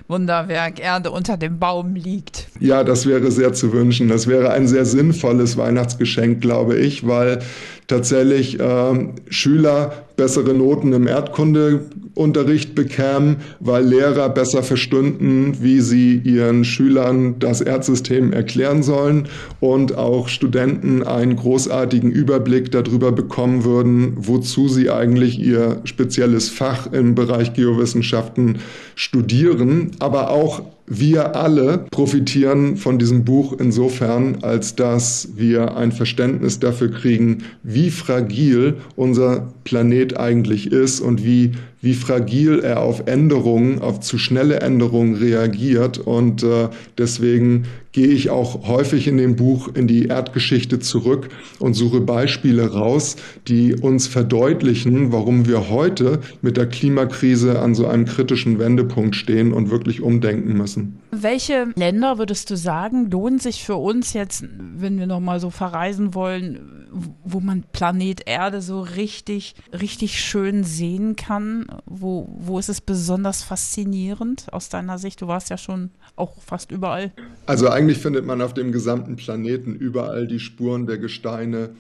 Wunderwerk 0.09 0.81
Erde 0.81 1.11
unter 1.11 1.37
dem 1.37 1.59
Baum 1.59 1.95
liegt. 1.95 2.49
Ja, 2.61 2.85
das 2.85 3.07
wäre 3.07 3.31
sehr 3.31 3.53
zu 3.53 3.73
wünschen. 3.73 4.09
Das 4.09 4.27
wäre 4.27 4.51
ein 4.51 4.69
sehr 4.69 4.85
sinnvolles 4.85 5.57
Weihnachtsgeschenk, 5.57 6.41
glaube 6.41 6.77
ich, 6.77 7.07
weil 7.07 7.41
tatsächlich 7.87 8.59
äh, 8.61 9.09
Schüler 9.29 10.05
bessere 10.17 10.55
Noten 10.55 10.93
im 10.93 11.07
Erdkundeunterricht 11.07 12.75
bekämen, 12.75 13.39
weil 13.61 13.85
Lehrer 13.85 14.29
besser 14.29 14.63
verstünden, 14.63 15.57
wie 15.61 15.81
sie 15.81 16.21
ihren 16.23 16.65
Schülern 16.65 17.39
das 17.41 17.61
Erdsystem 17.61 18.33
erklären 18.33 18.83
sollen 18.83 19.29
und 19.61 19.99
auch 19.99 20.29
Studenten 20.29 21.03
einen 21.03 21.37
großartigen 21.37 22.13
Überblick 22.13 22.71
darüber 22.71 23.11
bekommen 23.11 23.65
würden, 23.65 24.15
wozu 24.17 24.69
sie 24.69 24.89
eigentlich 24.91 25.41
ihr 25.41 25.81
spezielles 25.85 26.49
Fach 26.49 26.93
im 26.93 27.15
Bereich 27.15 27.55
Geowissenschaften 27.55 28.59
studieren, 28.95 29.91
aber 29.99 30.31
auch 30.31 30.63
wir 30.87 31.35
alle 31.35 31.87
profitieren 31.91 32.77
von 32.77 32.99
diesem 32.99 33.25
Buch 33.25 33.55
insofern, 33.59 34.39
als 34.43 34.77
dass 34.77 35.31
wir 35.35 35.77
ein 35.77 35.93
Verständnis 35.93 36.61
dafür 36.61 36.91
kriegen, 36.91 37.45
wie 37.63 37.91
fragil 37.91 38.77
unser 38.95 39.49
Planet 39.65 40.19
eigentlich 40.19 40.71
ist 40.73 41.01
und 41.01 41.25
wie, 41.25 41.53
wie 41.81 41.95
fragil 41.95 42.61
er 42.61 42.81
auf 42.81 43.07
Änderungen, 43.07 43.81
auf 43.81 44.01
zu 44.01 44.19
schnelle 44.19 44.61
Änderungen 44.61 45.15
reagiert. 45.15 45.99
Und 45.99 46.43
äh, 46.43 46.69
deswegen 46.99 47.65
gehe 47.95 48.09
ich 48.09 48.29
auch 48.29 48.67
häufig 48.67 49.07
in 49.07 49.17
dem 49.17 49.37
Buch 49.37 49.69
in 49.73 49.87
die 49.87 50.07
Erdgeschichte 50.07 50.81
zurück 50.81 51.29
und 51.61 51.75
suche 51.75 52.01
Beispiele 52.01 52.73
raus, 52.73 53.17
die 53.47 53.75
uns 53.75 54.09
verdeutlichen, 54.09 55.13
warum 55.13 55.47
wir 55.47 55.71
heute 55.71 56.19
mit 56.43 56.57
der 56.57 56.67
Klimakrise 56.67 57.61
an 57.61 57.75
so 57.77 57.87
einem 57.87 58.05
kritischen 58.05 58.59
Wendepunkt 58.59 59.15
stehen 59.15 59.53
und 59.53 59.71
wirklich 59.71 60.03
umdenken 60.03 60.57
müssen. 60.57 60.99
Welche 61.23 61.73
Länder 61.77 62.19
würdest 62.19 62.51
du 62.51 62.57
sagen, 62.57 63.11
lohnen 63.11 63.39
sich 63.39 63.65
für 63.65 63.77
uns 63.77 64.13
jetzt, 64.13 64.45
wenn 64.59 64.99
wir 64.99 65.07
nochmal 65.07 65.41
so 65.41 65.51
verreisen 65.51 66.15
wollen, 66.15 66.89
wo 67.25 67.41
man 67.41 67.65
Planet 67.73 68.23
Erde 68.27 68.61
so 68.63 68.81
richtig, 68.81 69.55
richtig 69.73 70.21
schön 70.21 70.65
sehen 70.65 71.17
kann? 71.17 71.67
Wo, 71.87 72.29
wo 72.39 72.59
ist 72.59 72.69
es 72.69 72.81
besonders 72.81 73.43
faszinierend 73.43 74.53
aus 74.53 74.69
deiner 74.69 74.99
Sicht? 74.99 75.21
Du 75.21 75.27
warst 75.27 75.51
ja 75.51 75.59
schon 75.59 75.91
auch 76.17 76.41
fast 76.41 76.71
überall. 76.71 77.13
Also 77.47 77.69
eigentlich 77.69 77.99
findet 77.99 78.25
man 78.25 78.41
auf 78.41 78.55
dem 78.55 78.73
gesamten 78.73 79.17
Planeten 79.17 79.75
überall 79.75 80.27
die 80.27 80.41
Spuren 80.41 80.87
der 80.87 80.99
Gesteine, 80.99 81.71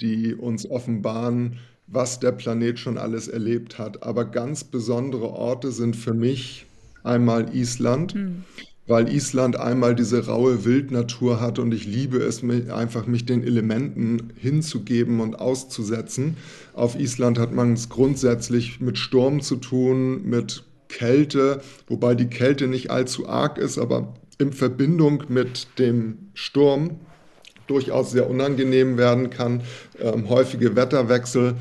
die 0.00 0.34
uns 0.34 0.68
offenbaren, 0.70 1.58
was 1.86 2.20
der 2.20 2.32
Planet 2.32 2.78
schon 2.78 2.98
alles 2.98 3.28
erlebt 3.28 3.78
hat. 3.78 4.02
Aber 4.02 4.24
ganz 4.24 4.64
besondere 4.64 5.30
Orte 5.30 5.70
sind 5.70 5.96
für 5.96 6.14
mich 6.14 6.66
einmal 7.02 7.54
Island. 7.54 8.14
Mhm 8.14 8.44
weil 8.86 9.08
Island 9.08 9.58
einmal 9.58 9.94
diese 9.94 10.26
raue 10.26 10.64
Wildnatur 10.64 11.40
hat 11.40 11.58
und 11.58 11.72
ich 11.72 11.86
liebe 11.86 12.18
es, 12.18 12.42
mich, 12.42 12.72
einfach 12.72 13.06
mich 13.06 13.24
den 13.24 13.42
Elementen 13.42 14.32
hinzugeben 14.36 15.20
und 15.20 15.38
auszusetzen. 15.38 16.36
Auf 16.74 16.98
Island 16.98 17.38
hat 17.38 17.52
man 17.52 17.72
es 17.72 17.88
grundsätzlich 17.88 18.80
mit 18.80 18.98
Sturm 18.98 19.40
zu 19.40 19.56
tun, 19.56 20.22
mit 20.28 20.64
Kälte, 20.88 21.62
wobei 21.88 22.14
die 22.14 22.28
Kälte 22.28 22.66
nicht 22.66 22.90
allzu 22.90 23.28
arg 23.28 23.58
ist, 23.58 23.78
aber 23.78 24.14
in 24.38 24.52
Verbindung 24.52 25.24
mit 25.28 25.66
dem 25.78 26.18
Sturm 26.34 26.98
durchaus 27.66 28.10
sehr 28.10 28.28
unangenehm 28.28 28.98
werden 28.98 29.30
kann, 29.30 29.62
ähm, 29.98 30.28
häufige 30.28 30.76
Wetterwechsel. 30.76 31.54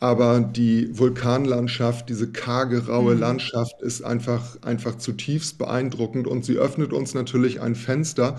Aber 0.00 0.40
die 0.40 0.96
Vulkanlandschaft, 0.96 2.08
diese 2.08 2.30
karge, 2.30 2.86
raue 2.86 3.14
mhm. 3.14 3.20
Landschaft 3.20 3.82
ist 3.82 4.02
einfach, 4.02 4.56
einfach 4.62 4.96
zutiefst 4.96 5.58
beeindruckend 5.58 6.26
und 6.26 6.44
sie 6.44 6.56
öffnet 6.56 6.92
uns 6.92 7.14
natürlich 7.14 7.60
ein 7.60 7.74
Fenster 7.74 8.38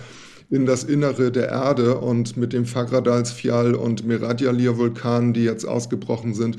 in 0.49 0.65
das 0.65 0.83
Innere 0.83 1.31
der 1.31 1.49
Erde 1.49 1.99
und 1.99 2.37
mit 2.37 2.53
dem 2.53 2.65
Fagradalsfjall 2.65 3.75
und 3.75 4.07
Meradjalir-Vulkanen, 4.07 5.33
die 5.33 5.43
jetzt 5.43 5.65
ausgebrochen 5.65 6.33
sind, 6.33 6.57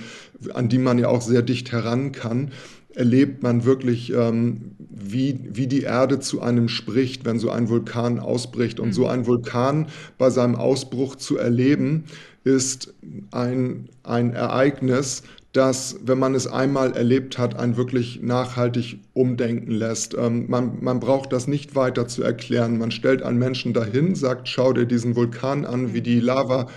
an 0.55 0.69
die 0.69 0.79
man 0.79 0.99
ja 0.99 1.09
auch 1.09 1.23
sehr 1.23 1.43
dicht 1.43 1.73
heran 1.73 2.13
kann, 2.13 2.53
erlebt 2.95 3.43
man 3.43 3.65
wirklich, 3.65 4.13
ähm, 4.13 4.73
wie, 4.91 5.41
wie 5.53 5.67
die 5.67 5.83
Erde 5.83 6.21
zu 6.21 6.41
einem 6.41 6.69
spricht, 6.69 7.25
wenn 7.25 7.39
so 7.39 7.51
ein 7.51 7.69
Vulkan 7.69 8.19
ausbricht. 8.19 8.81
Und 8.81 8.89
mhm. 8.89 8.93
so 8.93 9.07
ein 9.07 9.27
Vulkan 9.27 9.89
bei 10.19 10.31
seinem 10.31 10.57
Ausbruch 10.57 11.17
zu 11.17 11.37
erleben, 11.37 12.05
ist 12.45 12.95
ein, 13.31 13.89
ein 14.03 14.33
Ereignis, 14.33 15.23
das, 15.53 15.97
wenn 16.05 16.19
man 16.19 16.35
es 16.35 16.47
einmal 16.47 16.93
erlebt 16.93 17.37
hat, 17.37 17.59
einen 17.59 17.77
wirklich 17.77 18.21
nachhaltig 18.23 19.01
umdenken 19.15 19.73
lässt. 19.73 20.15
Ähm, 20.15 20.47
man, 20.49 20.79
man 20.81 21.01
braucht 21.01 21.33
das 21.33 21.49
nicht 21.49 21.75
weiter 21.75 22.07
zu 22.07 22.23
erklären. 22.23 22.79
Man 22.79 22.93
stellt 22.93 23.23
einen 23.23 23.39
Menschen 23.39 23.75
dahin, 23.75 24.15
sagt, 24.15 24.49
schau 24.49 24.73
dir 24.73 24.87
diesen 24.87 25.17
Vulkan 25.17 25.67
an, 25.67 25.93
wie 25.93 26.03
die 26.03 26.21
Lava 26.21 26.69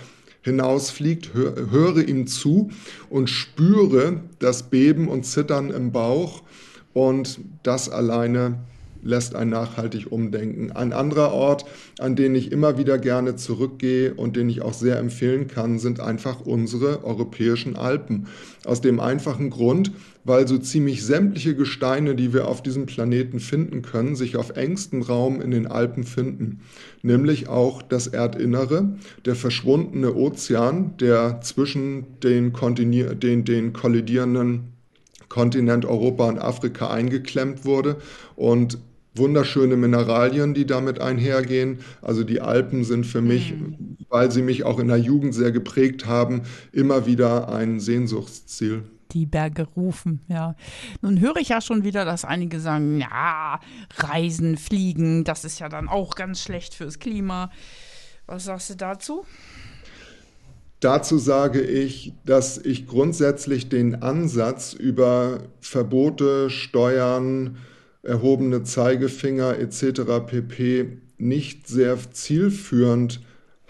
hinausfliegt, 0.42 1.30
hö 1.34 1.70
höre 1.70 2.06
ihm 2.06 2.26
zu 2.26 2.70
und 3.08 3.30
spüre 3.30 4.20
das 4.40 4.64
Beben 4.64 5.08
und 5.08 5.24
Zittern 5.24 5.70
im 5.70 5.92
Bauch. 5.92 6.42
Und 6.92 7.40
das 7.62 7.88
alleine 7.88 8.58
lässt 9.04 9.36
ein 9.36 9.50
nachhaltig 9.50 10.10
umdenken. 10.10 10.72
Ein 10.72 10.92
anderer 10.92 11.32
Ort, 11.32 11.64
an 11.98 12.16
den 12.16 12.34
ich 12.34 12.50
immer 12.50 12.78
wieder 12.78 12.98
gerne 12.98 13.36
zurückgehe 13.36 14.14
und 14.14 14.36
den 14.36 14.48
ich 14.48 14.62
auch 14.62 14.72
sehr 14.72 14.98
empfehlen 14.98 15.46
kann, 15.46 15.78
sind 15.78 16.00
einfach 16.00 16.40
unsere 16.40 17.04
europäischen 17.04 17.76
Alpen. 17.76 18.26
Aus 18.64 18.80
dem 18.80 18.98
einfachen 18.98 19.50
Grund, 19.50 19.92
weil 20.24 20.48
so 20.48 20.56
ziemlich 20.58 21.04
sämtliche 21.04 21.54
Gesteine, 21.54 22.14
die 22.14 22.32
wir 22.32 22.48
auf 22.48 22.62
diesem 22.62 22.86
Planeten 22.86 23.40
finden 23.40 23.82
können, 23.82 24.16
sich 24.16 24.36
auf 24.36 24.56
engstem 24.56 25.02
Raum 25.02 25.40
in 25.40 25.50
den 25.50 25.66
Alpen 25.66 26.04
finden. 26.04 26.60
Nämlich 27.02 27.48
auch 27.48 27.82
das 27.82 28.06
Erdinnere, 28.06 28.96
der 29.26 29.34
verschwundene 29.34 30.14
Ozean, 30.14 30.96
der 30.98 31.42
zwischen 31.42 32.18
den, 32.22 32.52
den, 33.20 33.44
den 33.44 33.72
kollidierenden 33.74 34.74
Kontinent 35.28 35.84
Europa 35.84 36.28
und 36.28 36.38
Afrika 36.38 36.90
eingeklemmt 36.90 37.64
wurde 37.64 37.96
und 38.36 38.78
wunderschöne 39.14 39.76
Mineralien, 39.76 40.54
die 40.54 40.66
damit 40.66 41.00
einhergehen. 41.00 41.78
Also 42.02 42.24
die 42.24 42.40
Alpen 42.40 42.84
sind 42.84 43.06
für 43.06 43.20
mich, 43.20 43.54
mhm. 43.54 43.96
weil 44.08 44.30
sie 44.30 44.42
mich 44.42 44.64
auch 44.64 44.78
in 44.78 44.88
der 44.88 44.98
Jugend 44.98 45.34
sehr 45.34 45.52
geprägt 45.52 46.06
haben, 46.06 46.42
immer 46.72 47.06
wieder 47.06 47.52
ein 47.52 47.80
Sehnsuchtsziel. 47.80 48.82
Die 49.12 49.26
Berge 49.26 49.66
rufen, 49.76 50.20
ja. 50.28 50.56
Nun 51.00 51.20
höre 51.20 51.36
ich 51.36 51.50
ja 51.50 51.60
schon 51.60 51.84
wieder, 51.84 52.04
dass 52.04 52.24
einige 52.24 52.58
sagen, 52.58 52.98
ja, 52.98 53.60
Reisen, 53.96 54.56
Fliegen, 54.56 55.22
das 55.24 55.44
ist 55.44 55.60
ja 55.60 55.68
dann 55.68 55.88
auch 55.88 56.16
ganz 56.16 56.42
schlecht 56.42 56.74
fürs 56.74 56.98
Klima. 56.98 57.50
Was 58.26 58.44
sagst 58.44 58.70
du 58.70 58.74
dazu? 58.74 59.24
Dazu 60.80 61.18
sage 61.18 61.60
ich, 61.62 62.12
dass 62.26 62.58
ich 62.58 62.86
grundsätzlich 62.86 63.68
den 63.68 64.02
Ansatz 64.02 64.72
über 64.74 65.44
Verbote, 65.60 66.50
Steuern, 66.50 67.56
erhobene 68.04 68.62
Zeigefinger 68.62 69.58
etc. 69.58 70.02
pp. 70.26 70.98
nicht 71.18 71.66
sehr 71.66 71.98
zielführend 72.12 73.20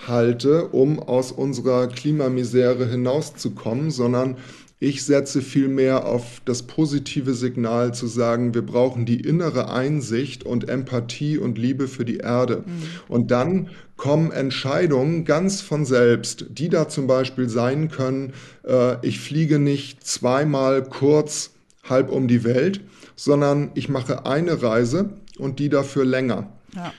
halte, 0.07 0.68
um 0.68 0.99
aus 0.99 1.33
unserer 1.33 1.87
Klimamisere 1.87 2.87
hinauszukommen, 2.87 3.90
sondern 3.90 4.37
ich 4.81 5.05
setze 5.05 5.40
vielmehr 5.40 6.05
auf 6.05 6.42
das 6.44 6.64
positive 6.64 7.33
Signal 7.33 7.94
zu 7.94 8.07
sagen, 8.07 8.53
wir 8.53 8.61
brauchen 8.61 9.07
die 9.07 9.20
innere 9.20 9.73
Einsicht 9.73 10.44
und 10.44 10.68
Empathie 10.68 11.38
und 11.38 11.57
Liebe 11.57 11.88
für 11.88 12.05
die 12.05 12.18
Erde. 12.18 12.64
Mhm. 12.66 12.83
Und 13.09 13.31
dann 13.31 13.70
kommen 13.97 14.31
Entscheidungen 14.31 15.25
ganz 15.25 15.62
von 15.62 15.87
selbst, 15.87 16.47
die 16.51 16.68
da 16.68 16.88
zum 16.88 17.07
Beispiel 17.07 17.49
sein 17.49 17.88
können, 17.88 18.35
äh, 18.66 18.97
ich 19.07 19.20
fliege 19.20 19.59
nicht 19.59 20.07
zweimal 20.07 20.83
kurz 20.83 21.53
halb 21.85 22.11
um 22.11 22.29
die 22.29 22.44
Welt, 22.44 22.81
sondern 23.16 23.70
ich 23.74 23.88
mache 23.88 24.27
eine 24.27 24.62
Reise 24.62 25.11
und 25.38 25.59
die 25.59 25.68
dafür 25.68 26.05
länger. 26.05 26.53
Ja. 26.74 26.92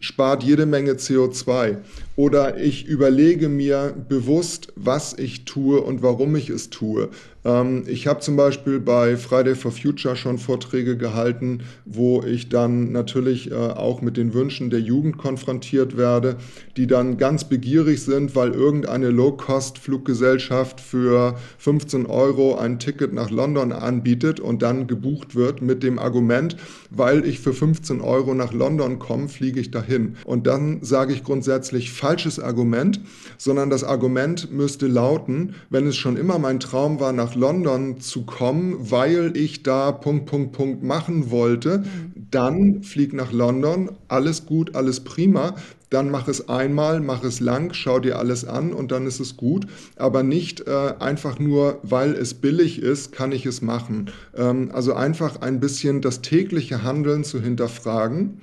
Spart 0.00 0.42
jede 0.42 0.66
Menge 0.66 0.92
CO2. 0.92 1.78
Oder 2.18 2.58
ich 2.58 2.84
überlege 2.84 3.48
mir 3.48 3.94
bewusst, 4.08 4.72
was 4.74 5.16
ich 5.16 5.44
tue 5.44 5.80
und 5.80 6.02
warum 6.02 6.34
ich 6.34 6.50
es 6.50 6.68
tue. 6.68 7.10
Ähm, 7.44 7.84
ich 7.86 8.06
habe 8.06 8.20
zum 8.20 8.36
Beispiel 8.36 8.80
bei 8.80 9.16
Friday 9.16 9.54
for 9.54 9.70
Future 9.70 10.16
schon 10.16 10.38
Vorträge 10.38 10.96
gehalten, 10.96 11.60
wo 11.84 12.22
ich 12.22 12.48
dann 12.48 12.92
natürlich 12.92 13.50
äh, 13.50 13.54
auch 13.54 14.02
mit 14.02 14.16
den 14.16 14.34
Wünschen 14.34 14.70
der 14.70 14.80
Jugend 14.80 15.18
konfrontiert 15.18 15.96
werde, 15.96 16.36
die 16.76 16.86
dann 16.86 17.18
ganz 17.18 17.44
begierig 17.44 18.02
sind, 18.02 18.34
weil 18.34 18.50
irgendeine 18.50 19.10
Low-Cost-Fluggesellschaft 19.10 20.80
für 20.80 21.36
15 21.58 22.06
Euro 22.06 22.56
ein 22.56 22.78
Ticket 22.78 23.12
nach 23.12 23.30
London 23.30 23.72
anbietet 23.72 24.40
und 24.40 24.62
dann 24.62 24.86
gebucht 24.86 25.34
wird 25.34 25.62
mit 25.62 25.82
dem 25.82 25.98
Argument, 25.98 26.56
weil 26.90 27.24
ich 27.24 27.38
für 27.38 27.52
15 27.52 28.00
Euro 28.00 28.34
nach 28.34 28.52
London 28.52 28.98
komme, 28.98 29.28
fliege 29.28 29.60
ich 29.60 29.70
dahin. 29.70 30.16
Und 30.24 30.46
dann 30.46 30.82
sage 30.82 31.12
ich 31.12 31.22
grundsätzlich 31.22 31.92
falsches 32.08 32.40
Argument, 32.40 33.00
sondern 33.36 33.68
das 33.68 33.84
Argument 33.84 34.50
müsste 34.50 34.86
lauten, 34.86 35.54
wenn 35.68 35.86
es 35.86 35.96
schon 35.98 36.16
immer 36.16 36.38
mein 36.38 36.58
Traum 36.58 37.00
war, 37.00 37.12
nach 37.12 37.34
London 37.34 38.00
zu 38.00 38.22
kommen, 38.22 38.90
weil 38.90 39.36
ich 39.36 39.62
da 39.62 39.92
Punkt, 39.92 40.24
Punkt, 40.24 40.52
Punkt 40.52 40.82
machen 40.82 41.30
wollte, 41.30 41.80
mhm. 41.80 42.12
dann 42.30 42.82
flieg 42.82 43.12
nach 43.12 43.30
London, 43.30 43.90
alles 44.08 44.46
gut, 44.46 44.74
alles 44.74 45.00
prima. 45.00 45.54
Dann 45.90 46.10
mach 46.10 46.28
es 46.28 46.50
einmal, 46.50 47.00
mach 47.00 47.24
es 47.24 47.40
lang, 47.40 47.72
schau 47.72 47.98
dir 47.98 48.18
alles 48.18 48.44
an 48.44 48.74
und 48.74 48.92
dann 48.92 49.06
ist 49.06 49.20
es 49.20 49.38
gut. 49.38 49.66
Aber 49.96 50.22
nicht 50.22 50.66
äh, 50.66 50.92
einfach 50.98 51.38
nur, 51.38 51.78
weil 51.82 52.12
es 52.12 52.34
billig 52.34 52.82
ist, 52.82 53.12
kann 53.12 53.32
ich 53.32 53.46
es 53.46 53.62
machen. 53.62 54.10
Ähm, 54.36 54.70
also 54.72 54.92
einfach 54.92 55.40
ein 55.40 55.60
bisschen 55.60 56.02
das 56.02 56.20
tägliche 56.20 56.82
Handeln 56.82 57.24
zu 57.24 57.40
hinterfragen 57.40 58.40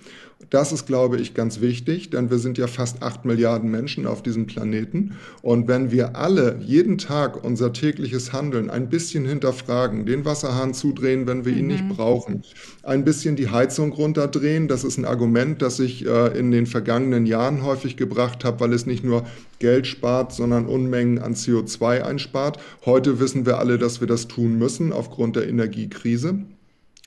das 0.50 0.72
ist, 0.72 0.86
glaube 0.86 1.18
ich, 1.18 1.34
ganz 1.34 1.62
wichtig, 1.62 2.10
denn 2.10 2.30
wir 2.30 2.40
sind 2.40 2.58
ja 2.58 2.68
fast 2.68 3.02
acht 3.02 3.26
Milliarden 3.26 3.72
Menschen 3.72 4.06
auf 4.06 4.22
diesem 4.22 4.48
Planeten. 4.48 5.16
Und 5.42 5.68
wenn 5.68 5.92
wir 5.92 6.16
alle 6.16 6.60
jeden 6.62 6.98
Tag 6.98 7.44
unser 7.44 7.74
tägliches 7.74 8.34
Handeln 8.34 8.70
ein 8.70 8.90
bisschen 8.90 9.26
hinterfragen, 9.26 10.06
den 10.06 10.26
Wasserhahn 10.26 10.74
zudrehen, 10.74 11.26
wenn 11.26 11.46
wir 11.46 11.54
ihn 11.54 11.66
mhm. 11.66 11.72
nicht 11.72 11.90
brauchen, 11.90 12.44
ein 12.84 13.06
bisschen 13.06 13.36
die 13.36 13.50
Heizung 13.50 13.94
runterdrehen, 13.94 14.68
das 14.68 14.84
ist 14.84 14.98
ein 14.98 15.06
Argument, 15.06 15.62
das 15.62 15.80
ich 15.80 16.06
äh, 16.06 16.38
in 16.38 16.52
den 16.52 16.66
vergangenen 16.66 17.26
Jahren 17.26 17.64
häufig 17.64 17.98
gebracht 17.98 18.44
habe, 18.44 18.60
weil 18.60 18.74
es 18.74 18.86
nicht 18.86 19.04
nur 19.04 19.26
Geld 19.60 19.88
spart, 19.88 20.34
sondern 20.34 20.68
Unmengen 20.68 21.18
an 21.20 21.34
CO2 21.34 22.02
einspart. 22.02 22.60
Heute 22.86 23.20
wissen 23.20 23.46
wir 23.46 23.58
alle, 23.58 23.78
dass 23.78 24.02
wir 24.02 24.08
das 24.08 24.28
tun 24.28 24.58
müssen 24.58 24.92
aufgrund 24.92 25.38
der 25.38 25.48
Energiekrise. 25.48 26.40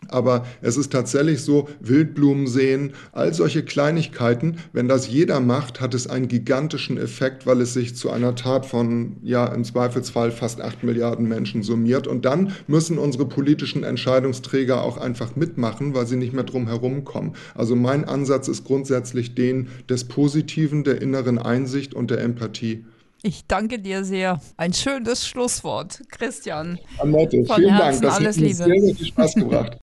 Aber 0.06 0.46
es 0.62 0.76
ist 0.76 0.92
tatsächlich 0.92 1.42
so, 1.42 1.68
Wildblumen 1.80 2.46
sehen, 2.46 2.92
all 3.12 3.34
solche 3.34 3.64
Kleinigkeiten, 3.64 4.58
wenn 4.72 4.86
das 4.86 5.08
jeder 5.08 5.40
macht, 5.40 5.80
hat 5.80 5.92
es 5.92 6.06
einen 6.06 6.28
gigantischen 6.28 6.98
Effekt, 6.98 7.46
weil 7.46 7.60
es 7.60 7.74
sich 7.74 7.96
zu 7.96 8.10
einer 8.10 8.36
Tat 8.36 8.64
von, 8.64 9.16
ja, 9.22 9.46
im 9.46 9.64
Zweifelsfall 9.64 10.30
fast 10.30 10.60
acht 10.60 10.84
Milliarden 10.84 11.26
Menschen 11.26 11.64
summiert. 11.64 12.06
Und 12.06 12.24
dann 12.24 12.52
müssen 12.68 12.96
unsere 12.96 13.26
politischen 13.26 13.82
Entscheidungsträger 13.82 14.82
auch 14.82 14.98
einfach 14.98 15.34
mitmachen, 15.34 15.94
weil 15.94 16.06
sie 16.06 16.16
nicht 16.16 16.32
mehr 16.32 16.44
drum 16.44 16.68
herum 16.68 17.04
kommen. 17.04 17.34
Also 17.54 17.74
mein 17.74 18.04
Ansatz 18.04 18.46
ist 18.46 18.64
grundsätzlich 18.64 19.34
den 19.34 19.68
des 19.90 20.04
Positiven, 20.04 20.84
der 20.84 21.02
inneren 21.02 21.38
Einsicht 21.38 21.92
und 21.92 22.12
der 22.12 22.20
Empathie. 22.20 22.84
Ich 23.22 23.46
danke 23.48 23.80
dir 23.80 24.04
sehr. 24.04 24.40
Ein 24.56 24.72
schönes 24.72 25.26
Schlusswort, 25.26 26.02
Christian. 26.08 26.78
Annette, 26.98 27.44
vielen 27.52 27.74
Herzen, 27.74 28.02
Dank. 28.02 28.02
Das 28.02 28.14
alles 28.14 28.36
hat 28.36 28.42
mir 28.42 28.46
Liebe. 28.46 28.54
sehr, 28.54 28.80
sehr 28.80 28.94
viel 28.94 29.06
Spaß 29.06 29.34
gebracht. 29.34 29.72